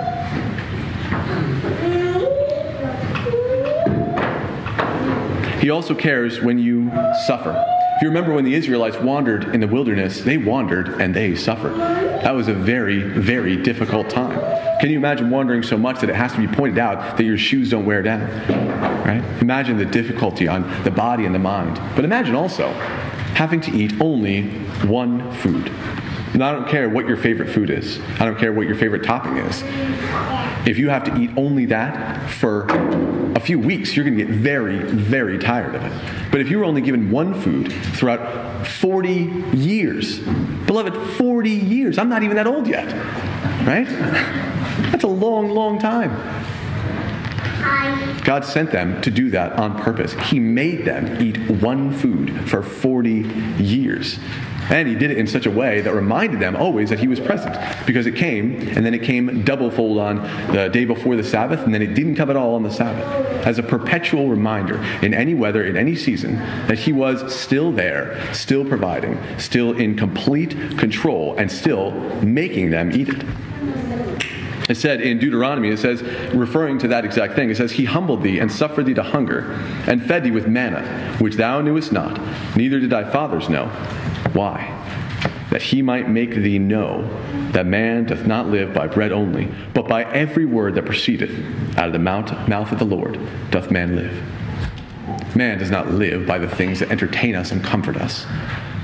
[5.60, 6.92] He also cares when you
[7.26, 7.75] suffer.
[7.96, 11.74] If you remember when the Israelites wandered in the wilderness, they wandered and they suffered.
[11.78, 14.38] That was a very, very difficult time.
[14.80, 17.38] Can you imagine wandering so much that it has to be pointed out that your
[17.38, 18.20] shoes don't wear down?
[19.02, 19.24] Right?
[19.40, 21.80] Imagine the difficulty on the body and the mind.
[21.94, 22.68] But imagine also
[23.32, 24.50] having to eat only
[24.84, 25.68] one food.
[26.34, 27.98] And I don't care what your favorite food is.
[28.20, 29.62] I don't care what your favorite topping is.
[30.66, 32.66] If you have to eat only that for
[33.36, 35.92] a few weeks, you're going to get very, very tired of it.
[36.32, 39.12] But if you were only given one food throughout 40
[39.54, 40.18] years,
[40.66, 42.92] beloved, 40 years, I'm not even that old yet,
[43.64, 43.86] right?
[44.90, 46.10] That's a long, long time.
[48.24, 50.14] God sent them to do that on purpose.
[50.14, 53.10] He made them eat one food for 40
[53.62, 54.18] years.
[54.70, 57.20] And he did it in such a way that reminded them always that he was
[57.20, 61.24] present because it came, and then it came double fold on the day before the
[61.24, 63.06] Sabbath, and then it didn't come at all on the Sabbath.
[63.46, 68.20] As a perpetual reminder in any weather, in any season, that he was still there,
[68.34, 73.24] still providing, still in complete control, and still making them eat it.
[74.68, 76.02] It said in Deuteronomy, it says,
[76.34, 79.52] referring to that exact thing, it says, He humbled thee and suffered thee to hunger,
[79.86, 82.20] and fed thee with manna, which thou knewest not,
[82.56, 83.70] neither did thy fathers know.
[84.36, 84.70] Why?
[85.50, 87.08] That he might make thee know
[87.52, 91.30] that man doth not live by bread only, but by every word that proceedeth
[91.78, 93.18] out of the mouth of the Lord
[93.50, 95.34] doth man live.
[95.34, 98.26] Man does not live by the things that entertain us and comfort us.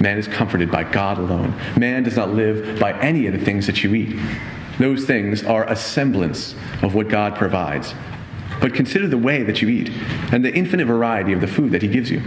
[0.01, 1.55] Man is comforted by God alone.
[1.77, 4.19] Man does not live by any of the things that you eat.
[4.79, 7.95] Those things are a semblance of what God provides.
[8.59, 9.91] But consider the way that you eat
[10.33, 12.23] and the infinite variety of the food that He gives you.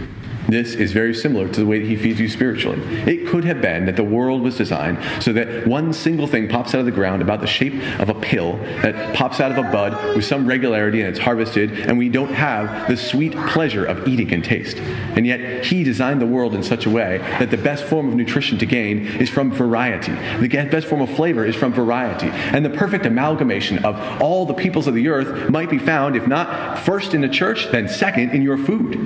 [0.48, 2.80] This is very similar to the way that he feeds you spiritually.
[3.06, 6.74] It could have been that the world was designed so that one single thing pops
[6.74, 9.70] out of the ground about the shape of a pill that pops out of a
[9.70, 14.06] bud with some regularity and it's harvested, and we don't have the sweet pleasure of
[14.06, 14.76] eating and taste.
[14.78, 18.14] And yet, he designed the world in such a way that the best form of
[18.14, 20.12] nutrition to gain is from variety.
[20.12, 22.28] The best form of flavor is from variety.
[22.28, 26.26] And the perfect amalgamation of all the peoples of the earth might be found, if
[26.26, 28.96] not first in the church, then second in your food.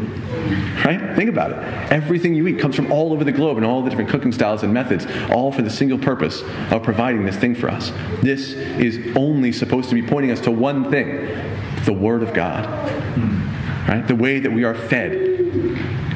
[0.84, 1.14] Right?
[1.16, 1.58] Think about it.
[1.90, 4.62] Everything you eat comes from all over the globe and all the different cooking styles
[4.62, 7.90] and methods, all for the single purpose of providing this thing for us.
[8.22, 11.28] This is only supposed to be pointing us to one thing
[11.84, 12.66] the Word of God.
[13.88, 14.06] Right?
[14.06, 15.30] The way that we are fed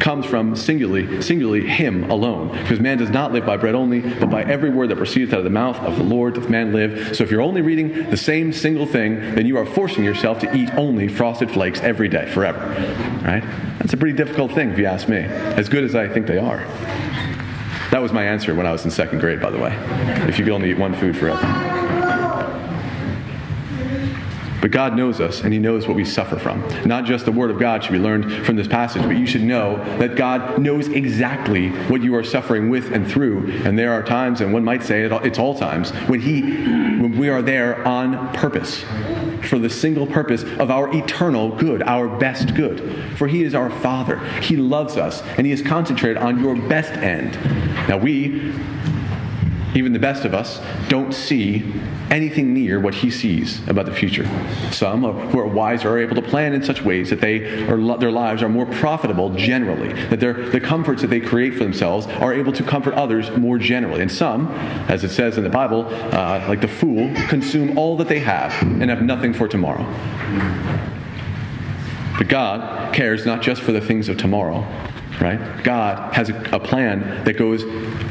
[0.00, 2.48] comes from singularly, singularly Him alone.
[2.58, 5.38] Because man does not live by bread only, but by every word that proceeds out
[5.38, 7.16] of the mouth of the Lord doth man live.
[7.16, 10.54] So if you're only reading the same single thing, then you are forcing yourself to
[10.54, 12.60] eat only frosted flakes every day, forever.
[13.24, 13.42] Right?
[13.84, 15.18] That's a pretty difficult thing, if you ask me.
[15.18, 16.64] As good as I think they are.
[17.90, 19.76] That was my answer when I was in second grade, by the way.
[20.26, 21.38] If you could only eat one food forever.
[24.62, 26.66] But God knows us, and He knows what we suffer from.
[26.86, 29.42] Not just the Word of God should be learned from this passage, but you should
[29.42, 33.50] know that God knows exactly what you are suffering with and through.
[33.66, 37.28] And there are times, and one might say it's all times, when He, when we
[37.28, 38.82] are there on purpose,
[39.46, 43.16] for the single purpose of our eternal good, our best good.
[43.16, 44.18] For He is our Father.
[44.40, 47.34] He loves us, and He is concentrated on your best end.
[47.88, 48.52] Now we
[49.74, 51.72] even the best of us, don't see
[52.10, 54.28] anything near what he sees about the future.
[54.70, 58.12] Some who are wiser are able to plan in such ways that they are, their
[58.12, 62.52] lives are more profitable generally, that the comforts that they create for themselves are able
[62.52, 64.02] to comfort others more generally.
[64.02, 64.48] And some,
[64.88, 68.52] as it says in the Bible, uh, like the fool, consume all that they have
[68.62, 69.84] and have nothing for tomorrow.
[72.18, 74.66] But God cares not just for the things of tomorrow,
[75.20, 75.62] right?
[75.62, 77.62] God has a, a, plan that goes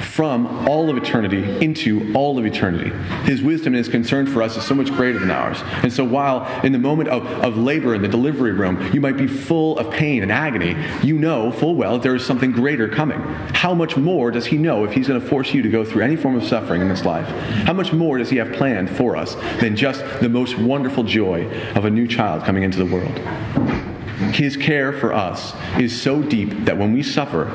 [0.05, 2.91] from all of eternity into all of eternity.
[3.25, 5.59] His wisdom and his concern for us is so much greater than ours.
[5.81, 9.17] And so while in the moment of, of labor in the delivery room, you might
[9.17, 13.19] be full of pain and agony, you know full well there is something greater coming.
[13.53, 16.03] How much more does he know if he's going to force you to go through
[16.03, 17.27] any form of suffering in this life?
[17.65, 21.49] How much more does he have planned for us than just the most wonderful joy
[21.75, 23.92] of a new child coming into the world?
[24.33, 27.49] His care for us is so deep that when we suffer,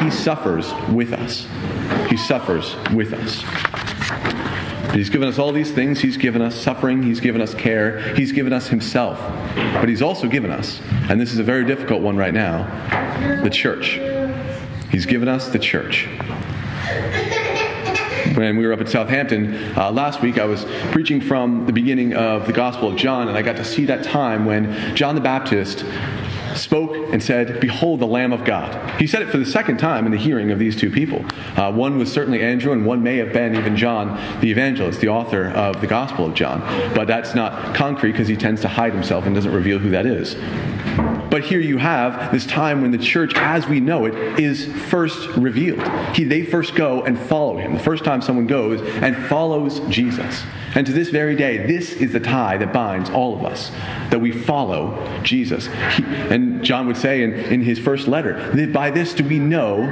[0.00, 1.46] He suffers with us.
[2.08, 3.42] He suffers with us.
[4.94, 6.00] He's given us all these things.
[6.00, 7.02] He's given us suffering.
[7.02, 8.14] He's given us care.
[8.14, 9.18] He's given us Himself.
[9.74, 12.62] But He's also given us, and this is a very difficult one right now,
[13.42, 13.98] the church.
[14.90, 16.08] He's given us the church
[18.34, 22.14] when we were up at Southampton uh, last week, I was preaching from the beginning
[22.14, 25.20] of the Gospel of John, and I got to see that time when John the
[25.20, 25.84] Baptist
[26.54, 29.00] spoke and said, Behold the Lamb of God.
[29.00, 31.24] He said it for the second time in the hearing of these two people.
[31.56, 35.08] Uh, one was certainly Andrew, and one may have been even John the evangelist, the
[35.08, 36.60] author of the Gospel of John.
[36.94, 40.06] But that's not concrete because he tends to hide himself and doesn't reveal who that
[40.06, 40.36] is.
[41.34, 45.30] But here you have this time when the church, as we know it, is first
[45.30, 45.82] revealed.
[46.14, 47.74] He, they first go and follow him.
[47.74, 50.44] The first time someone goes and follows Jesus.
[50.76, 53.70] And to this very day, this is the tie that binds all of us,
[54.10, 55.66] that we follow Jesus.
[55.96, 59.40] He, and John would say in, in his first letter, that by this do we
[59.40, 59.86] know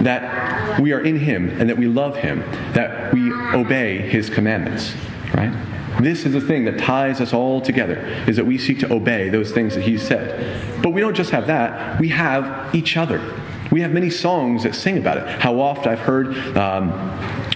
[0.00, 2.40] that we are in him and that we love him,
[2.72, 4.94] that we obey his commandments,
[5.34, 5.52] right?
[6.00, 9.28] This is the thing that ties us all together, is that we seek to obey
[9.28, 10.82] those things that he said.
[10.82, 13.20] But we don't just have that, we have each other.
[13.70, 15.28] We have many songs that sing about it.
[15.28, 16.88] How oft I've heard um,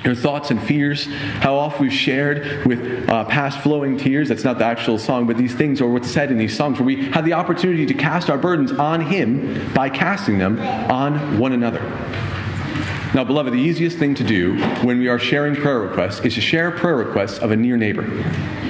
[0.04, 1.06] your thoughts and fears,
[1.40, 4.28] how oft we've shared with uh, past flowing tears.
[4.28, 6.86] That's not the actual song, but these things are what's said in these songs, where
[6.86, 11.52] we have the opportunity to cast our burdens on Him by casting them on one
[11.52, 11.80] another.
[13.14, 16.40] Now, beloved, the easiest thing to do when we are sharing prayer requests is to
[16.40, 18.06] share prayer requests of a near neighbor.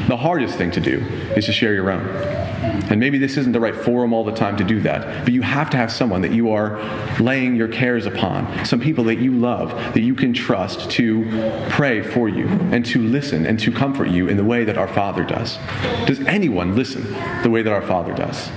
[0.09, 0.99] The hardest thing to do
[1.37, 2.05] is to share your own.
[2.91, 5.43] And maybe this isn't the right forum all the time to do that, but you
[5.43, 6.83] have to have someone that you are
[7.21, 11.25] laying your cares upon, some people that you love, that you can trust to
[11.71, 14.89] pray for you and to listen and to comfort you in the way that our
[14.89, 15.57] Father does.
[16.07, 17.05] Does anyone listen
[17.45, 18.51] the way that our Father does?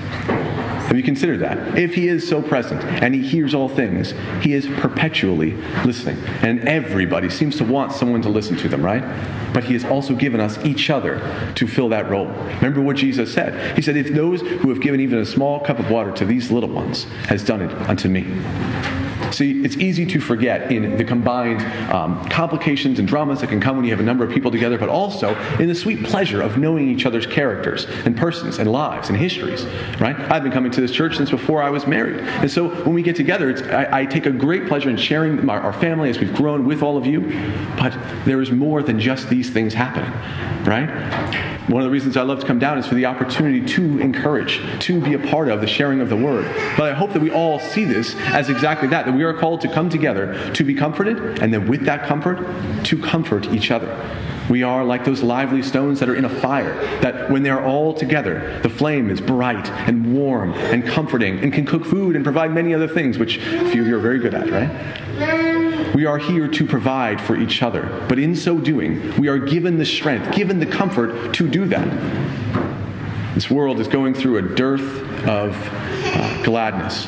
[0.96, 1.78] Have you that?
[1.78, 5.52] If he is so present and he hears all things, he is perpetually
[5.84, 6.18] listening.
[6.42, 9.04] And everybody seems to want someone to listen to them, right?
[9.54, 12.28] But he has also given us each other to fill that role.
[12.28, 13.76] Remember what Jesus said?
[13.76, 16.50] He said, If those who have given even a small cup of water to these
[16.50, 18.26] little ones has done it unto me.
[19.32, 23.76] See, it's easy to forget in the combined um, complications and dramas that can come
[23.76, 26.58] when you have a number of people together, but also in the sweet pleasure of
[26.58, 29.66] knowing each other's characters and persons and lives and histories,
[30.00, 30.16] right?
[30.32, 32.20] I've been coming to this church since before I was married.
[32.20, 35.60] And so when we get together, I, I, take a great pleasure in sharing our,
[35.60, 37.22] our family as we've grown with all of you,
[37.78, 40.12] but there is more than just these things happening,
[40.64, 40.90] right?
[41.68, 44.62] One of the reasons I love to come down is for the opportunity to encourage,
[44.82, 46.46] to be a part of the sharing of the word.
[46.78, 49.62] But I hope that we all see this as exactly that, that we are called
[49.62, 52.38] to come together to be comforted, and then with that comfort,
[52.86, 53.90] to comfort each other.
[54.50, 57.94] We are like those lively stones that are in a fire, that when they're all
[57.94, 62.52] together, the flame is bright and warm and comforting and can cook food and provide
[62.52, 65.96] many other things, which a few of you are very good at, right?
[65.96, 68.06] We are here to provide for each other.
[68.08, 71.88] But in so doing, we are given the strength, given the comfort to do that.
[73.34, 77.08] This world is going through a dearth of uh, gladness,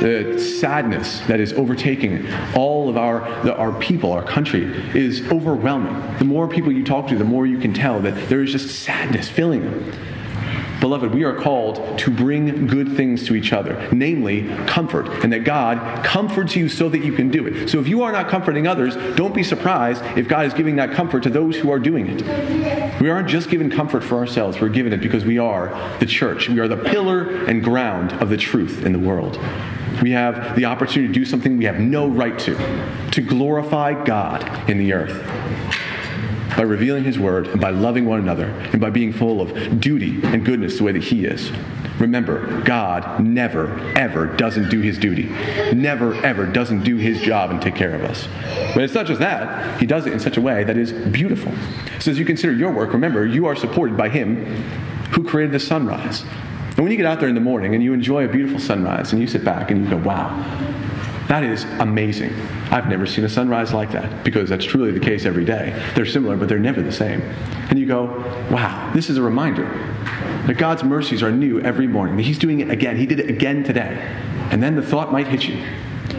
[0.00, 4.64] the sadness that is overtaking all of our, the, our people, our country,
[4.96, 6.18] is overwhelming.
[6.18, 8.82] The more people you talk to, the more you can tell that there is just
[8.82, 9.92] sadness filling them.
[10.80, 15.40] Beloved, we are called to bring good things to each other, namely comfort, and that
[15.40, 17.68] God comforts you so that you can do it.
[17.68, 20.92] So if you are not comforting others, don't be surprised if God is giving that
[20.92, 23.00] comfort to those who are doing it.
[23.00, 25.68] We aren't just given comfort for ourselves, we're given it because we are
[25.98, 26.48] the church.
[26.48, 29.36] We are the pillar and ground of the truth in the world.
[30.02, 34.70] We have the opportunity to do something we have no right to, to glorify God
[34.70, 35.26] in the earth
[36.58, 40.20] by revealing His Word, and by loving one another, and by being full of duty
[40.24, 41.52] and goodness the way that He is.
[42.00, 45.28] Remember, God never, ever doesn't do His duty.
[45.72, 48.26] Never, ever doesn't do His job and take care of us.
[48.74, 51.52] But it's not just that, He does it in such a way that is beautiful.
[52.00, 54.44] So as you consider your work, remember, you are supported by Him
[55.12, 56.24] who created the sunrise.
[56.78, 59.10] And when you get out there in the morning and you enjoy a beautiful sunrise
[59.10, 60.28] and you sit back and you go, wow,
[61.26, 62.32] that is amazing.
[62.70, 65.76] I've never seen a sunrise like that because that's truly the case every day.
[65.96, 67.20] They're similar, but they're never the same.
[67.68, 68.04] And you go,
[68.52, 69.64] wow, this is a reminder
[70.46, 72.96] that God's mercies are new every morning, that He's doing it again.
[72.96, 73.98] He did it again today.
[74.52, 75.60] And then the thought might hit you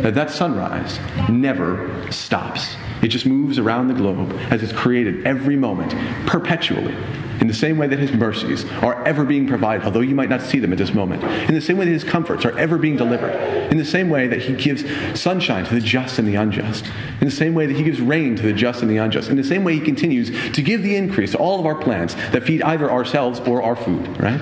[0.01, 0.99] that that sunrise
[1.29, 2.75] never stops.
[3.01, 5.95] It just moves around the globe as it's created every moment,
[6.27, 6.97] perpetually.
[7.41, 10.41] In the same way that his mercies are ever being provided, although you might not
[10.41, 11.23] see them at this moment.
[11.23, 13.33] In the same way that his comforts are ever being delivered.
[13.71, 14.83] In the same way that he gives
[15.19, 16.85] sunshine to the just and the unjust.
[17.21, 19.29] In the same way that he gives rain to the just and the unjust.
[19.29, 22.13] In the same way he continues to give the increase to all of our plants
[22.31, 24.39] that feed either ourselves or our food, right?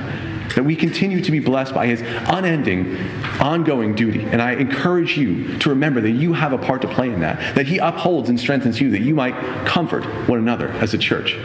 [0.56, 2.98] that we continue to be blessed by his unending,
[3.40, 4.24] ongoing duty.
[4.24, 7.54] And I encourage you to remember that you have a part to play in that,
[7.54, 9.36] that he upholds and strengthens you, that you might
[9.68, 11.38] comfort one another as a church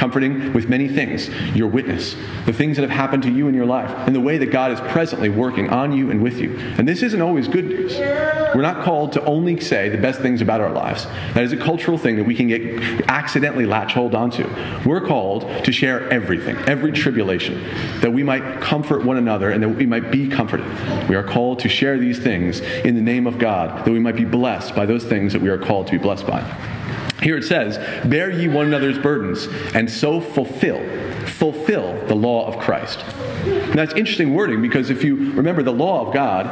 [0.00, 3.66] comforting with many things your witness, the things that have happened to you in your
[3.66, 6.56] life, and the way that God is presently working on you and with you.
[6.78, 7.98] And this isn't always good news.
[7.98, 11.04] We're not called to only say the best things about our lives.
[11.34, 14.48] That is a cultural thing that we can get accidentally latch hold onto.
[14.86, 17.62] We're called to share everything, every tribulation,
[18.00, 20.66] that we might comfort one another and that we might be comforted.
[21.10, 24.16] We are called to share these things in the name of God, that we might
[24.16, 26.79] be blessed by those things that we are called to be blessed by.
[27.22, 30.80] Here it says, Bear ye one another's burdens, and so fulfill,
[31.26, 33.04] fulfill the law of Christ.
[33.74, 36.46] Now, it's interesting wording because if you remember the law of God,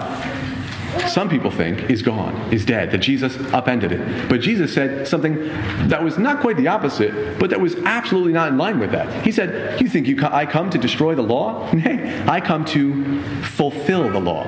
[1.07, 4.29] some people think is gone, is dead, that Jesus upended it.
[4.29, 5.37] But Jesus said something
[5.89, 9.25] that was not quite the opposite, but that was absolutely not in line with that.
[9.25, 11.71] He said, You think you co- I come to destroy the law?
[11.73, 14.45] Nay, I come to fulfill the law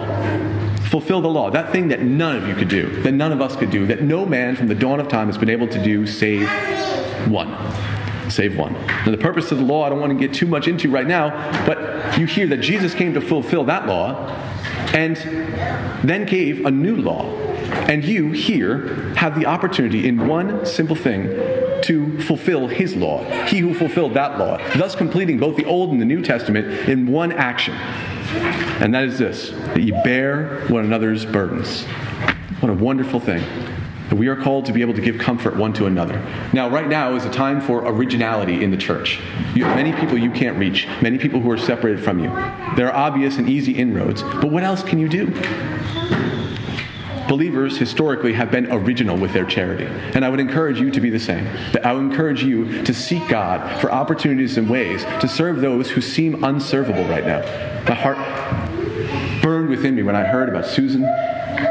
[0.90, 3.54] fulfill the law, that thing that none of you could do, that none of us
[3.54, 6.04] could do, that no man from the dawn of time has been able to do
[6.04, 6.48] save
[7.28, 7.56] one.
[8.28, 8.72] Save one.
[8.72, 11.06] Now, the purpose of the law, I don't want to get too much into right
[11.06, 11.30] now,
[11.64, 14.28] but you hear that Jesus came to fulfill that law
[14.92, 15.16] and
[16.04, 17.24] then gave a new law.
[17.88, 21.28] And you here have the opportunity in one simple thing
[21.82, 23.24] to fulfill his law.
[23.46, 27.06] He who fulfilled that law, thus completing both the Old and the New Testament in
[27.06, 27.74] one action.
[28.30, 31.84] And that is this that you bear one another's burdens.
[32.60, 33.42] What a wonderful thing.
[34.08, 36.18] That we are called to be able to give comfort one to another.
[36.52, 39.20] Now, right now is a time for originality in the church.
[39.54, 42.28] You have many people you can't reach, many people who are separated from you.
[42.76, 45.32] There are obvious and easy inroads, but what else can you do?
[47.30, 49.86] Believers historically have been original with their charity.
[50.16, 51.46] And I would encourage you to be the same.
[51.84, 56.00] I would encourage you to seek God for opportunities and ways to serve those who
[56.00, 57.38] seem unservable right now.
[57.88, 58.18] My heart
[59.42, 61.04] burned within me when I heard about Susan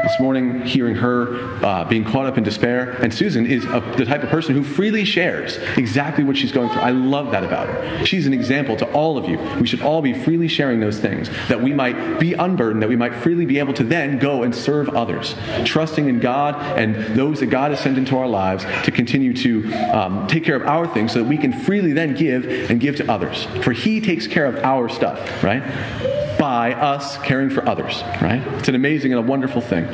[0.02, 2.92] this morning, hearing her uh, being caught up in despair.
[3.02, 6.70] And Susan is a, the type of person who freely shares exactly what she's going
[6.70, 6.82] through.
[6.82, 8.06] I love that about her.
[8.06, 9.38] She's an example to all of you.
[9.60, 12.96] We should all be freely sharing those things, that we might be unburdened, that we
[12.96, 15.34] might freely be able to then go and serve others,
[15.64, 19.72] trusting in God and those that God has sent into our lives to continue to
[19.92, 22.96] um, take care of our things so that we can freely then give and give
[22.96, 23.44] to others.
[23.62, 25.62] For He takes care of our stuff, right?
[26.40, 28.42] By us caring for others, right?
[28.54, 29.84] It's an amazing and a wonderful thing.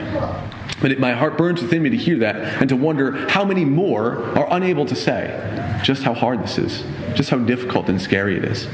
[0.81, 3.65] But it, my heart burns within me to hear that and to wonder how many
[3.65, 6.85] more are unable to say just how hard this is,
[7.15, 8.69] just how difficult and scary it is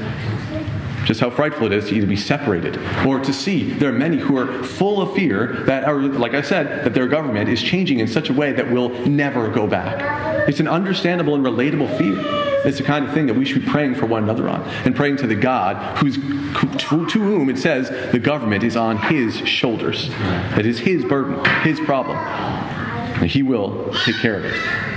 [1.05, 4.17] just how frightful it is to either be separated or to see there are many
[4.17, 7.99] who are full of fear that are like i said that their government is changing
[7.99, 12.52] in such a way that will never go back it's an understandable and relatable fear
[12.65, 14.95] it's the kind of thing that we should be praying for one another on and
[14.95, 19.37] praying to the god who's to, to whom it says the government is on his
[19.47, 20.09] shoulders.
[20.57, 22.17] It is his burden his problem.
[22.17, 24.92] And he will take care of it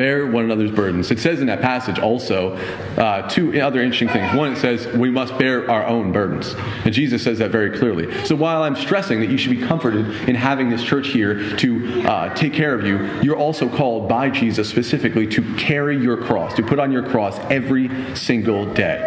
[0.00, 1.10] Bear one another's burdens.
[1.10, 2.54] It says in that passage also
[2.96, 4.34] uh, two other interesting things.
[4.34, 6.54] One, it says we must bear our own burdens.
[6.86, 8.24] And Jesus says that very clearly.
[8.24, 12.02] So while I'm stressing that you should be comforted in having this church here to
[12.04, 16.54] uh, take care of you, you're also called by Jesus specifically to carry your cross,
[16.54, 19.02] to put on your cross every single day.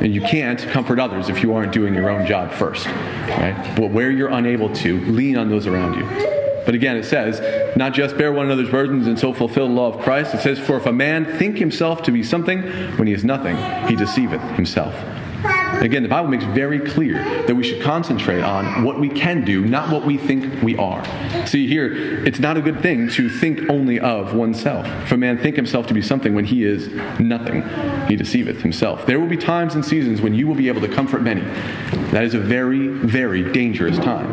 [0.00, 2.86] And you can't comfort others if you aren't doing your own job first.
[2.86, 3.74] Right?
[3.76, 6.43] But where you're unable to, lean on those around you.
[6.64, 7.40] But again, it says,
[7.76, 10.34] not just bear one another's burdens and so fulfill the law of Christ.
[10.34, 12.62] It says, for if a man think himself to be something
[12.96, 13.56] when he is nothing,
[13.88, 14.94] he deceiveth himself.
[15.82, 19.64] Again, the Bible makes very clear that we should concentrate on what we can do,
[19.64, 21.04] not what we think we are.
[21.46, 24.86] See, here, it's not a good thing to think only of oneself.
[24.86, 27.62] If a man think himself to be something when he is nothing,
[28.08, 29.06] he deceiveth himself.
[29.06, 31.42] There will be times and seasons when you will be able to comfort many.
[32.10, 34.32] That is a very, very dangerous time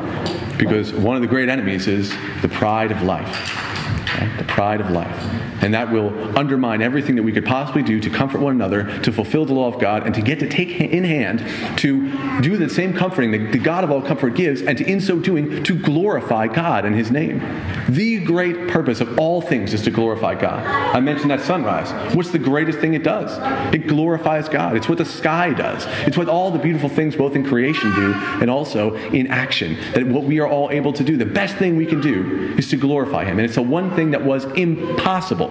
[0.58, 2.12] because one of the great enemies is
[2.42, 3.81] the pride of life.
[4.08, 4.38] Right?
[4.38, 5.16] The pride of life.
[5.62, 9.12] And that will undermine everything that we could possibly do to comfort one another, to
[9.12, 11.40] fulfill the law of God, and to get to take in hand
[11.78, 15.00] to do the same comforting that the God of all comfort gives, and to, in
[15.00, 17.40] so doing, to glorify God and His name.
[17.88, 20.66] The great purpose of all things is to glorify God.
[20.66, 21.92] I mentioned that sunrise.
[22.16, 23.38] What's the greatest thing it does?
[23.74, 24.76] It glorifies God.
[24.76, 25.86] It's what the sky does.
[26.08, 29.78] It's what all the beautiful things, both in creation, do, and also in action.
[29.94, 32.70] That what we are all able to do, the best thing we can do, is
[32.70, 33.38] to glorify Him.
[33.38, 35.50] And it's the one thing that was impossible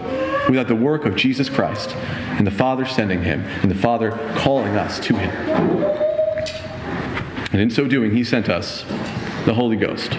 [0.48, 4.76] without the work of Jesus Christ and the Father sending him and the Father calling
[4.76, 5.30] us to him.
[7.52, 8.84] And in so doing, he sent us
[9.44, 10.12] the Holy Ghost.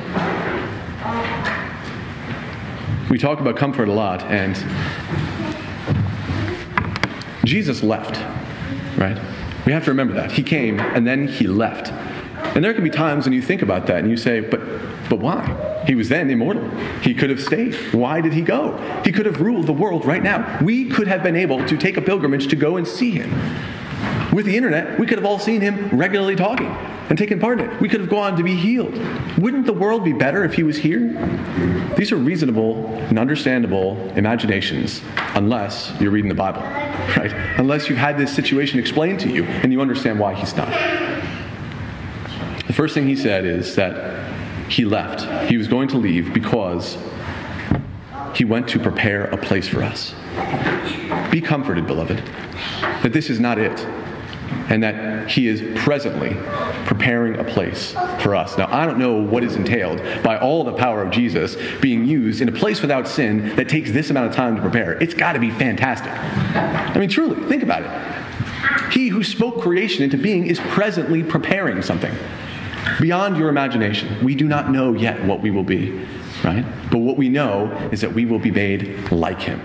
[3.09, 4.55] We talk about comfort a lot, and
[7.45, 8.17] Jesus left,
[8.97, 9.19] right?
[9.65, 10.31] We have to remember that.
[10.31, 11.91] He came and then he left.
[12.55, 14.59] And there can be times when you think about that and you say, but,
[15.09, 15.70] but why?
[15.85, 16.67] He was then immortal.
[17.01, 17.73] He could have stayed.
[17.93, 18.77] Why did he go?
[19.03, 20.59] He could have ruled the world right now.
[20.61, 23.31] We could have been able to take a pilgrimage to go and see him.
[24.31, 26.67] With the internet, we could have all seen him regularly talking
[27.09, 27.81] and taken part in it.
[27.81, 28.97] We could have gone to be healed.
[29.37, 31.09] Wouldn't the world be better if he was here?
[31.97, 35.01] These are reasonable and understandable imaginations,
[35.35, 36.61] unless you're reading the Bible,
[37.17, 37.33] right?
[37.57, 40.69] Unless you've had this situation explained to you and you understand why he's not.
[42.67, 44.30] The first thing he said is that
[44.71, 45.49] he left.
[45.49, 46.97] He was going to leave because
[48.33, 50.15] he went to prepare a place for us.
[51.29, 52.23] Be comforted, beloved,
[53.03, 53.85] that this is not it,
[54.69, 56.37] and that he is presently
[56.85, 57.91] preparing a place
[58.21, 58.57] for us.
[58.57, 62.39] Now, I don't know what is entailed by all the power of Jesus being used
[62.39, 64.93] in a place without sin that takes this amount of time to prepare.
[65.03, 66.11] It's got to be fantastic.
[66.13, 68.93] I mean, truly, think about it.
[68.93, 72.15] He who spoke creation into being is presently preparing something
[72.99, 74.23] beyond your imagination.
[74.23, 75.91] We do not know yet what we will be,
[76.43, 76.65] right?
[76.91, 79.61] But what we know is that we will be made like him.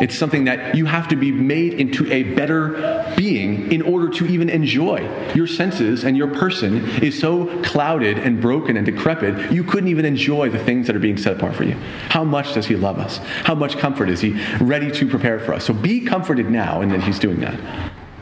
[0.00, 4.26] It's something that you have to be made into a better being in order to
[4.26, 5.08] even enjoy.
[5.34, 10.04] Your senses and your person is so clouded and broken and decrepit, you couldn't even
[10.04, 11.76] enjoy the things that are being set apart for you.
[12.08, 13.18] How much does He love us?
[13.44, 15.64] How much comfort is He ready to prepare for us?
[15.64, 17.58] So be comforted now in that He's doing that.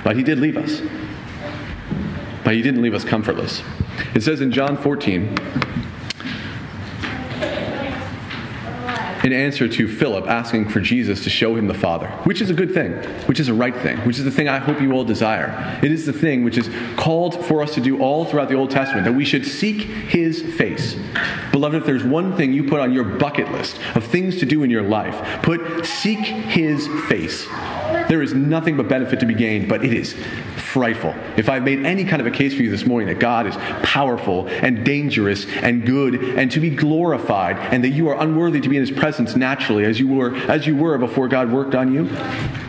[0.05, 0.81] But He did leave us.
[2.51, 3.63] He didn't leave us comfortless.
[4.15, 5.37] It says in John 14,
[9.25, 12.55] in answer to Philip asking for Jesus to show him the Father, which is a
[12.55, 12.93] good thing,
[13.27, 15.79] which is a right thing, which is the thing I hope you all desire.
[15.83, 18.71] It is the thing which is called for us to do all throughout the Old
[18.71, 20.97] Testament, that we should seek his face.
[21.53, 24.63] Beloved, if there's one thing you put on your bucket list of things to do
[24.63, 27.47] in your life, put seek his face.
[28.09, 30.15] There is nothing but benefit to be gained, but it is
[30.69, 31.15] frightful.
[31.37, 33.57] If I've made any kind of a case for you this morning that God is
[33.83, 38.69] powerful and dangerous and good and to be glorified and that you are unworthy to
[38.69, 41.95] be in his presence naturally as you were as you were before God worked on
[41.95, 42.05] you,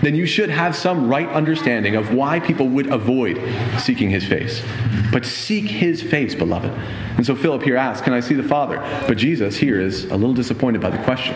[0.02, 3.38] then you should have some right understanding of why people would avoid
[3.80, 4.64] seeking his face.
[5.12, 6.72] But seek his face, beloved.
[7.18, 8.78] And so Philip here asks, Can I see the Father?
[9.08, 11.36] But Jesus here is a little disappointed by the question.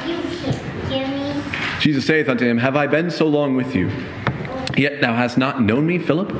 [1.82, 3.92] Jesus saith unto him, Have I been so long with you?
[4.78, 6.32] Yet thou hast not known me, Philip?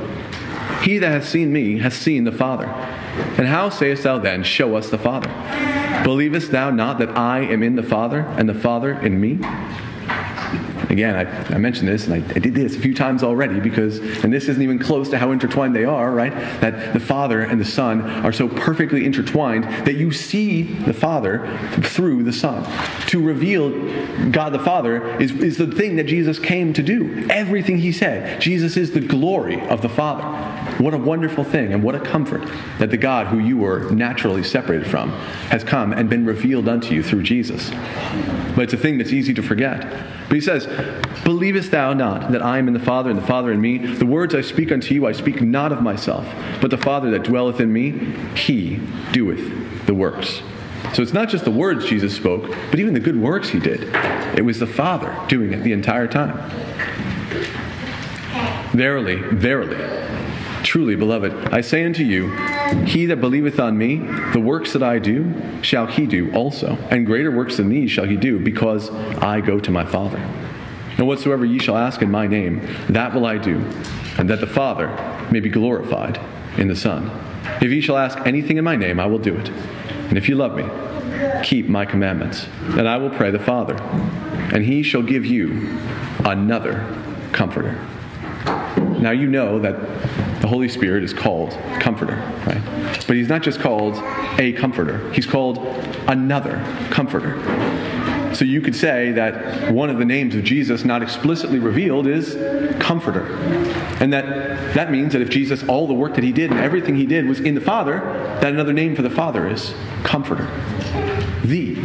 [0.82, 2.66] He that hath seen me hath seen the Father.
[2.66, 5.30] And how sayest thou then, Show us the Father?
[6.02, 9.38] Believest thou not that I am in the Father, and the Father in me?
[10.94, 13.98] Again, I, I mentioned this, and I, I, did this a few times already because,
[14.22, 16.32] and this isn't even close to how intertwined they are, right?
[16.60, 21.48] That the Father and the Son are so perfectly intertwined that you see the Father
[21.82, 22.64] through the Son.
[23.08, 23.70] To reveal
[24.30, 27.26] God the Father is, is the thing that Jesus came to do.
[27.28, 30.22] Everything he said, Jesus is the glory of the Father.
[30.80, 34.44] What a wonderful thing, and what a comfort that the God who you were naturally
[34.44, 35.10] separated from
[35.50, 37.70] has come and been revealed unto you through Jesus.
[38.54, 39.82] But it's a thing that's easy to forget
[40.28, 40.66] But he says,
[41.24, 43.78] Believest thou not that I am in the Father, and the Father in me?
[43.78, 46.26] The words I speak unto you, I speak not of myself,
[46.60, 47.90] but the Father that dwelleth in me,
[48.36, 48.80] he
[49.12, 50.42] doeth the works.
[50.92, 53.90] So it's not just the words Jesus spoke, but even the good works he did.
[54.36, 56.38] It was the Father doing it the entire time.
[58.72, 59.78] Verily, verily,
[60.62, 62.30] truly, beloved, I say unto you,
[62.84, 63.98] he that believeth on me,
[64.32, 65.32] the works that I do,
[65.62, 69.58] shall he do also, and greater works than these shall he do, because I go
[69.60, 70.20] to my Father.
[70.96, 73.58] And whatsoever ye shall ask in my name, that will I do,
[74.18, 74.88] and that the Father
[75.30, 76.20] may be glorified
[76.56, 77.10] in the Son.
[77.60, 79.48] If ye shall ask anything in my name, I will do it.
[80.08, 80.64] And if you love me,
[81.42, 83.76] keep my commandments, and I will pray the Father,
[84.52, 85.78] and he shall give you
[86.24, 86.86] another
[87.32, 87.78] comforter.
[89.00, 89.74] Now you know that
[90.40, 92.16] the Holy Spirit is called Comforter,
[92.46, 92.62] right?
[93.06, 93.96] But he's not just called
[94.38, 95.58] a Comforter, he's called
[96.06, 97.34] another Comforter.
[98.34, 102.34] So you could say that one of the names of Jesus not explicitly revealed is
[102.80, 103.34] Comforter.
[104.00, 106.96] And that that means that if Jesus, all the work that he did and everything
[106.96, 108.00] he did was in the Father,
[108.40, 109.72] that another name for the Father is
[110.02, 110.48] Comforter.
[111.44, 111.76] The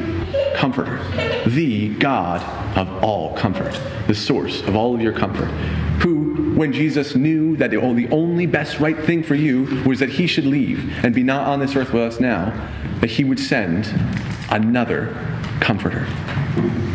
[0.56, 1.00] Comforter.
[1.48, 2.42] The God
[2.78, 3.80] of all comfort.
[4.08, 5.48] The source of all of your comfort.
[6.02, 10.28] Who, when Jesus knew that the only best right thing for you was that he
[10.28, 12.52] should leave and be not on this earth with us now,
[13.02, 13.88] that he would send
[14.50, 16.06] another comforter.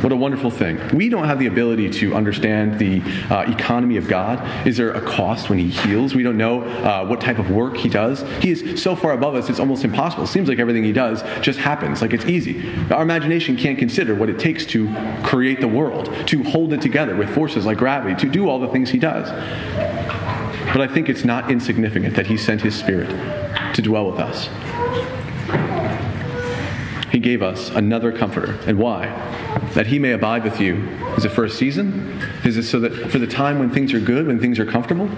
[0.05, 0.79] What a wonderful thing.
[0.93, 3.01] We don't have the ability to understand the
[3.31, 4.67] uh, economy of God.
[4.67, 6.15] Is there a cost when He heals?
[6.15, 8.23] We don't know uh, what type of work He does.
[8.43, 10.25] He is so far above us, it's almost impossible.
[10.25, 12.62] It seems like everything He does just happens, like it's easy.
[12.91, 17.17] Our imagination can't consider what it takes to create the world, to hold it together
[17.17, 19.31] with forces like gravity, to do all the things He does.
[19.31, 23.09] But I think it's not insignificant that He sent His Spirit
[23.75, 24.49] to dwell with us.
[27.15, 28.59] He gave us another comforter.
[28.67, 29.07] And why?
[29.75, 30.85] That he may abide with you.
[31.17, 32.21] Is it for a season?
[32.45, 35.09] Is it so that for the time when things are good, when things are comfortable?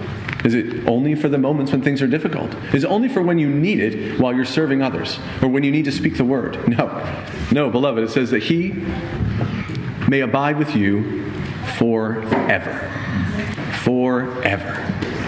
[0.45, 2.53] Is it only for the moments when things are difficult?
[2.71, 5.71] Is it only for when you need it while you're serving others or when you
[5.71, 6.67] need to speak the word?
[6.67, 6.85] No.
[7.51, 8.73] No, beloved, it says that he
[10.07, 11.31] may abide with you
[11.79, 12.91] forever.
[13.79, 14.75] Forever.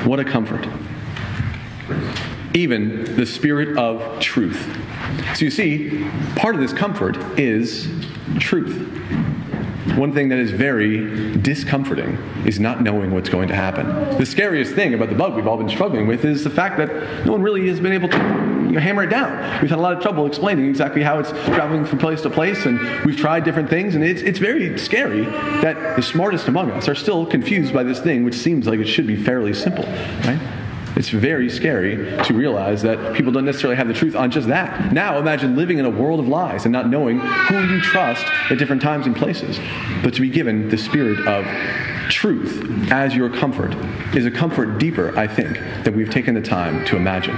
[0.07, 0.67] What a comfort.
[2.53, 4.67] Even the spirit of truth
[5.35, 7.87] so you see, part of this comfort is
[8.39, 8.87] truth.
[9.95, 12.15] One thing that is very discomforting
[12.45, 13.87] is not knowing what's going to happen.
[14.17, 17.25] The scariest thing about the bug we've all been struggling with is the fact that
[17.25, 19.61] no one really has been able to you know, hammer it down.
[19.61, 22.65] We've had a lot of trouble explaining exactly how it's traveling from place to place,
[22.65, 26.87] and we've tried different things, and it's, it's very scary that the smartest among us
[26.87, 29.85] are still confused by this thing, which seems like it should be fairly simple,
[30.25, 30.39] right?
[30.99, 31.95] It's very scary
[32.25, 34.91] to realize that people don't necessarily have the truth on just that.
[34.91, 38.57] Now imagine living in a world of lies and not knowing who you trust at
[38.57, 39.57] different times and places.
[40.03, 41.45] But to be given the spirit of
[42.09, 43.73] truth as your comfort
[44.13, 47.37] is a comfort deeper, I think, than we've taken the time to imagine.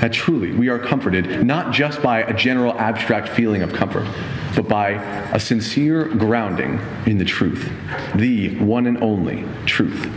[0.00, 4.08] That truly we are comforted not just by a general abstract feeling of comfort,
[4.56, 4.94] but by
[5.32, 7.70] a sincere grounding in the truth,
[8.16, 10.10] the one and only truth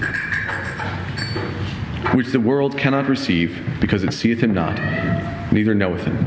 [2.13, 4.77] which the world cannot receive because it seeth him not,
[5.51, 6.17] neither knoweth him.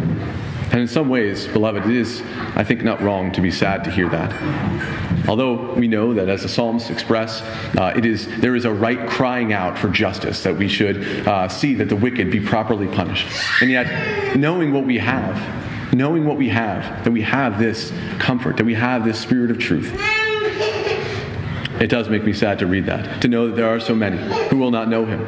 [0.73, 2.23] And in some ways, beloved, it is,
[2.55, 5.29] I think, not wrong to be sad to hear that.
[5.29, 7.43] Although we know that, as the Psalms express,
[7.77, 11.49] uh, it is there is a right crying out for justice that we should uh,
[11.49, 13.27] see that the wicked be properly punished.
[13.61, 18.57] And yet, knowing what we have, knowing what we have, that we have this comfort,
[18.57, 19.93] that we have this spirit of truth,
[21.81, 24.19] it does make me sad to read that, to know that there are so many
[24.49, 25.25] who will not know him.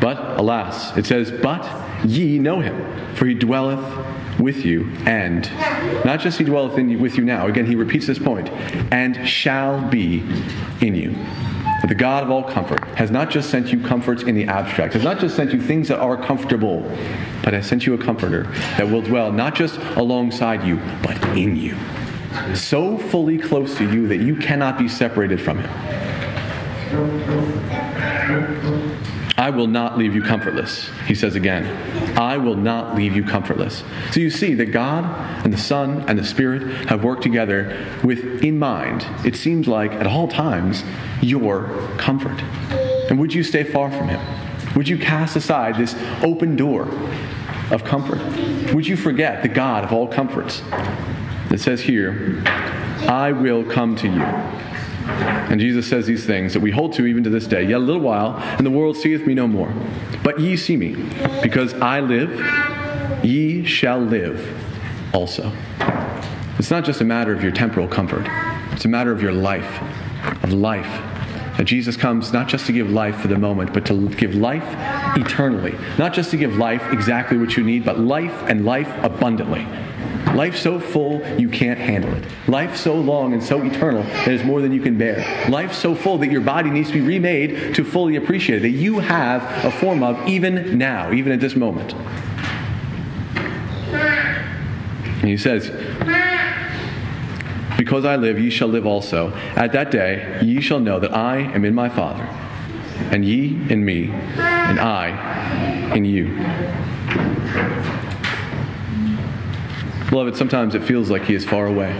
[0.00, 1.64] But alas, it says, But
[2.04, 5.50] ye know him, for he dwelleth with you, and
[6.04, 8.50] not just he dwelleth in, with you now, again, he repeats this point,
[8.92, 10.24] and shall be
[10.80, 11.16] in you.
[11.80, 14.94] But the God of all comfort has not just sent you comforts in the abstract,
[14.94, 16.80] has not just sent you things that are comfortable,
[17.42, 18.44] but has sent you a comforter
[18.76, 21.76] that will dwell not just alongside you, but in you
[22.54, 25.70] so fully close to you that you cannot be separated from him.
[29.38, 31.66] I will not leave you comfortless, he says again.
[32.16, 33.84] I will not leave you comfortless.
[34.10, 35.04] So you see that God
[35.44, 39.92] and the Son and the Spirit have worked together with in mind, it seems like
[39.92, 40.84] at all times,
[41.20, 41.68] your
[41.98, 42.40] comfort.
[43.10, 44.20] And would you stay far from him?
[44.74, 46.88] Would you cast aside this open door
[47.70, 48.20] of comfort?
[48.74, 50.62] Would you forget the God of all comforts?
[51.56, 52.42] It says here,
[53.08, 54.20] I will come to you.
[54.20, 57.62] And Jesus says these things that we hold to even to this day.
[57.62, 59.72] Yet a little while, and the world seeth me no more.
[60.22, 60.96] But ye see me,
[61.42, 64.38] because I live, ye shall live
[65.14, 65.50] also.
[66.58, 68.26] It's not just a matter of your temporal comfort,
[68.72, 69.80] It's a matter of your life,
[70.44, 71.02] of life.
[71.56, 74.66] That Jesus comes not just to give life for the moment, but to give life
[75.16, 75.74] eternally.
[75.96, 79.66] Not just to give life exactly what you need, but life and life abundantly.
[80.34, 82.24] Life so full you can't handle it.
[82.46, 85.48] Life so long and so eternal that it's more than you can bear.
[85.48, 88.70] Life so full that your body needs to be remade to fully appreciate it, that
[88.70, 91.94] you have a form of even now, even at this moment.
[95.20, 95.70] And he says,
[97.78, 99.32] Because I live, ye shall live also.
[99.54, 102.24] At that day, ye shall know that I am in my Father,
[103.10, 106.36] and ye in me, and I in you.
[110.10, 111.94] Beloved, sometimes it feels like he is far away.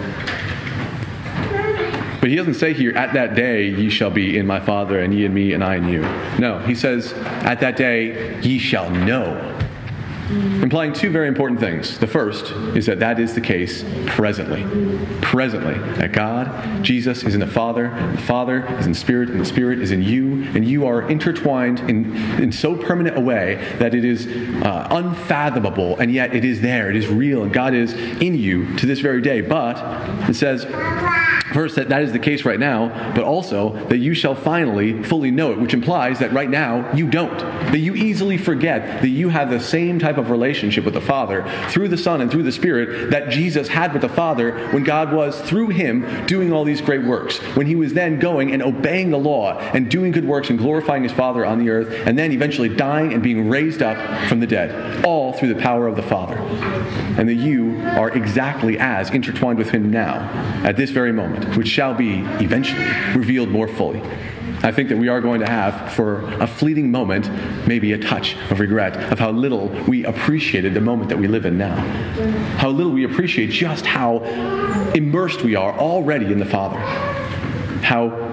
[2.20, 5.14] But he doesn't say here, at that day ye shall be in my Father, and
[5.14, 6.00] ye in me, and I in you.
[6.38, 9.55] No, he says, at that day ye shall know
[10.28, 11.98] implying two very important things.
[11.98, 14.64] The first is that that is the case presently.
[15.20, 19.44] Presently, that God, Jesus, is in the Father, the Father is in Spirit, and the
[19.44, 23.94] Spirit is in you, and you are intertwined in, in so permanent a way that
[23.94, 24.26] it is
[24.62, 28.76] uh, unfathomable, and yet it is there, it is real, and God is in you
[28.76, 29.40] to this very day.
[29.40, 29.76] But
[30.28, 30.64] it says,
[31.52, 35.30] First, that that is the case right now, but also that you shall finally fully
[35.30, 37.38] know it, which implies that right now you don't.
[37.38, 41.44] That you easily forget that you have the same type of relationship with the Father
[41.68, 45.12] through the Son and through the Spirit that Jesus had with the Father when God
[45.12, 47.38] was, through him, doing all these great works.
[47.56, 51.04] When he was then going and obeying the law and doing good works and glorifying
[51.04, 53.96] his Father on the earth, and then eventually dying and being raised up
[54.28, 56.36] from the dead, all through the power of the Father.
[57.18, 60.16] And that you are exactly as intertwined with him now,
[60.64, 64.02] at this very moment which shall be eventually revealed more fully.
[64.62, 67.30] I think that we are going to have, for a fleeting moment,
[67.66, 71.44] maybe a touch of regret of how little we appreciated the moment that we live
[71.44, 71.76] in now.
[72.56, 74.18] How little we appreciate just how
[74.94, 76.78] immersed we are already in the Father.
[77.82, 78.25] How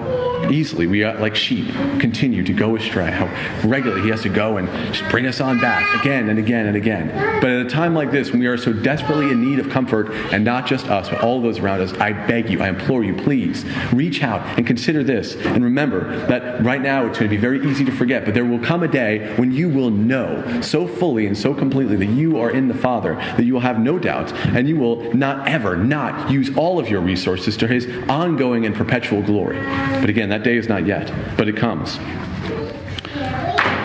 [0.50, 1.68] easily we, uh, like sheep,
[1.98, 3.10] continue to go astray.
[3.10, 3.26] How
[3.66, 6.76] regularly he has to go and just bring us on back again and again and
[6.76, 7.40] again.
[7.40, 10.10] But at a time like this, when we are so desperately in need of comfort,
[10.32, 13.14] and not just us, but all those around us, I beg you, I implore you,
[13.14, 15.36] please reach out and consider this.
[15.36, 18.44] And remember that right now it's going to be very easy to forget, but there
[18.44, 22.38] will come a day when you will know so fully and so completely that you
[22.38, 25.76] are in the Father that you will have no doubt, and you will not ever
[25.76, 29.58] not use all of your resources to his ongoing and perpetual glory.
[30.00, 31.96] But again, that day is not yet, but it comes.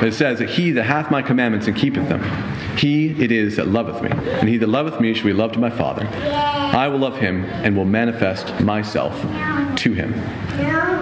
[0.01, 2.23] It says that he that hath my commandments and keepeth them,
[2.75, 4.09] he it is that loveth me.
[4.09, 6.07] And he that loveth me shall be loved of my Father.
[6.07, 9.13] I will love him and will manifest myself
[9.77, 10.13] to him.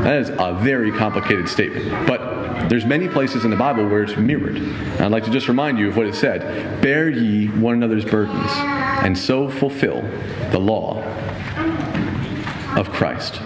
[0.03, 2.05] That is a very complicated statement.
[2.05, 4.57] But there's many places in the Bible where it's mirrored.
[4.57, 6.81] And I'd like to just remind you of what it said.
[6.81, 10.01] Bear ye one another's burdens, and so fulfill
[10.51, 11.01] the law
[12.75, 13.39] of Christ.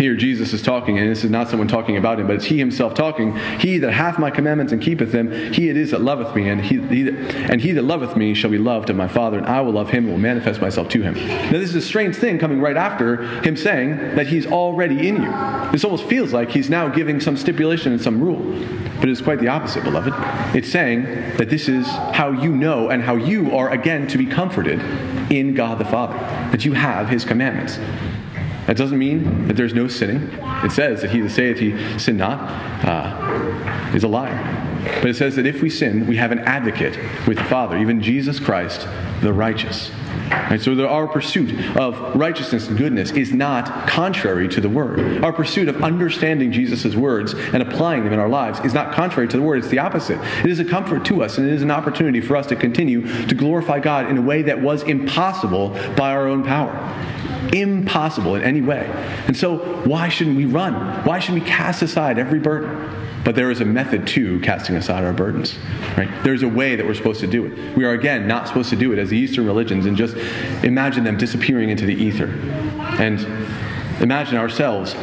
[0.00, 2.56] Here, Jesus is talking, and this is not someone talking about him, but it's he
[2.56, 3.36] himself talking.
[3.58, 6.58] He that hath my commandments and keepeth them, he it is that loveth me, and
[6.58, 9.46] he, he that, and he that loveth me shall be loved of my Father, and
[9.46, 11.16] I will love him and will manifest myself to him.
[11.16, 15.22] Now, this is a strange thing coming right after him saying that he's already in
[15.22, 15.30] you.
[15.70, 18.40] This almost feels like he's now giving some stipulation and some rule.
[19.00, 20.14] But it's quite the opposite, beloved.
[20.56, 21.02] It's saying
[21.36, 24.80] that this is how you know and how you are again to be comforted
[25.30, 26.16] in God the Father,
[26.52, 27.78] that you have his commandments.
[28.70, 30.30] That doesn't mean that there's no sinning.
[30.62, 32.38] It says that he that saith he sin not
[32.86, 34.38] uh, is a liar.
[35.00, 36.96] But it says that if we sin, we have an advocate
[37.26, 38.86] with the Father, even Jesus Christ,
[39.22, 39.90] the righteous.
[40.30, 45.24] Right, so our pursuit of righteousness and goodness is not contrary to the Word.
[45.24, 49.26] Our pursuit of understanding Jesus' words and applying them in our lives is not contrary
[49.26, 49.58] to the Word.
[49.58, 50.20] It's the opposite.
[50.44, 53.26] It is a comfort to us, and it is an opportunity for us to continue
[53.26, 56.70] to glorify God in a way that was impossible by our own power
[57.52, 58.90] impossible in any way.
[59.26, 61.04] And so, why shouldn't we run?
[61.04, 62.96] Why shouldn't we cast aside every burden?
[63.24, 65.58] But there is a method to casting aside our burdens,
[65.96, 66.08] right?
[66.24, 67.76] There's a way that we're supposed to do it.
[67.76, 70.16] We are, again, not supposed to do it as the Eastern religions and just
[70.64, 72.28] imagine them disappearing into the ether.
[72.98, 73.20] And
[74.00, 74.94] imagine ourselves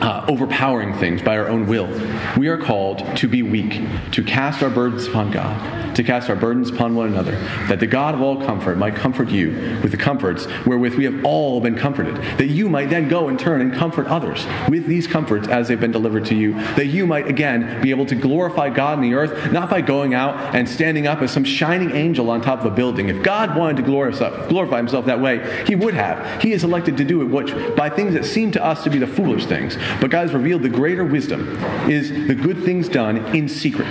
[0.00, 1.88] uh, overpowering things by our own will.
[2.36, 3.80] We are called to be weak,
[4.12, 7.32] to cast our burdens upon God, to cast our burdens upon one another,
[7.68, 9.50] that the God of all comfort might comfort you
[9.82, 13.38] with the comforts wherewith we have all been comforted, that you might then go and
[13.38, 17.06] turn and comfort others with these comforts as they've been delivered to you, that you
[17.06, 20.68] might again be able to glorify God in the earth, not by going out and
[20.68, 23.08] standing up as some shining angel on top of a building.
[23.08, 26.42] If God wanted to glorify himself that way, he would have.
[26.42, 28.98] He is elected to do it which, by things that seem to us to be
[28.98, 29.76] the foolish things.
[30.00, 31.56] But God has revealed the greater wisdom
[31.90, 33.86] is the good things done in secret,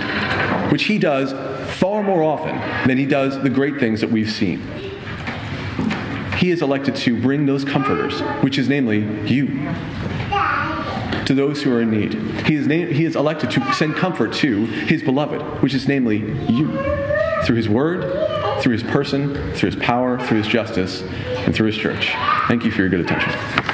[0.70, 1.32] which he does
[1.78, 2.56] far more often
[2.86, 4.60] than he does the great things that we've seen.
[6.38, 9.46] He is elected to bring those comforters, which is namely you,
[11.24, 12.14] to those who are in need.
[12.46, 16.18] He is, na- he is elected to send comfort to his beloved, which is namely
[16.48, 16.70] you,
[17.44, 21.76] through his word, through his person, through his power, through his justice, and through his
[21.76, 22.12] church.
[22.48, 23.65] Thank you for your good attention.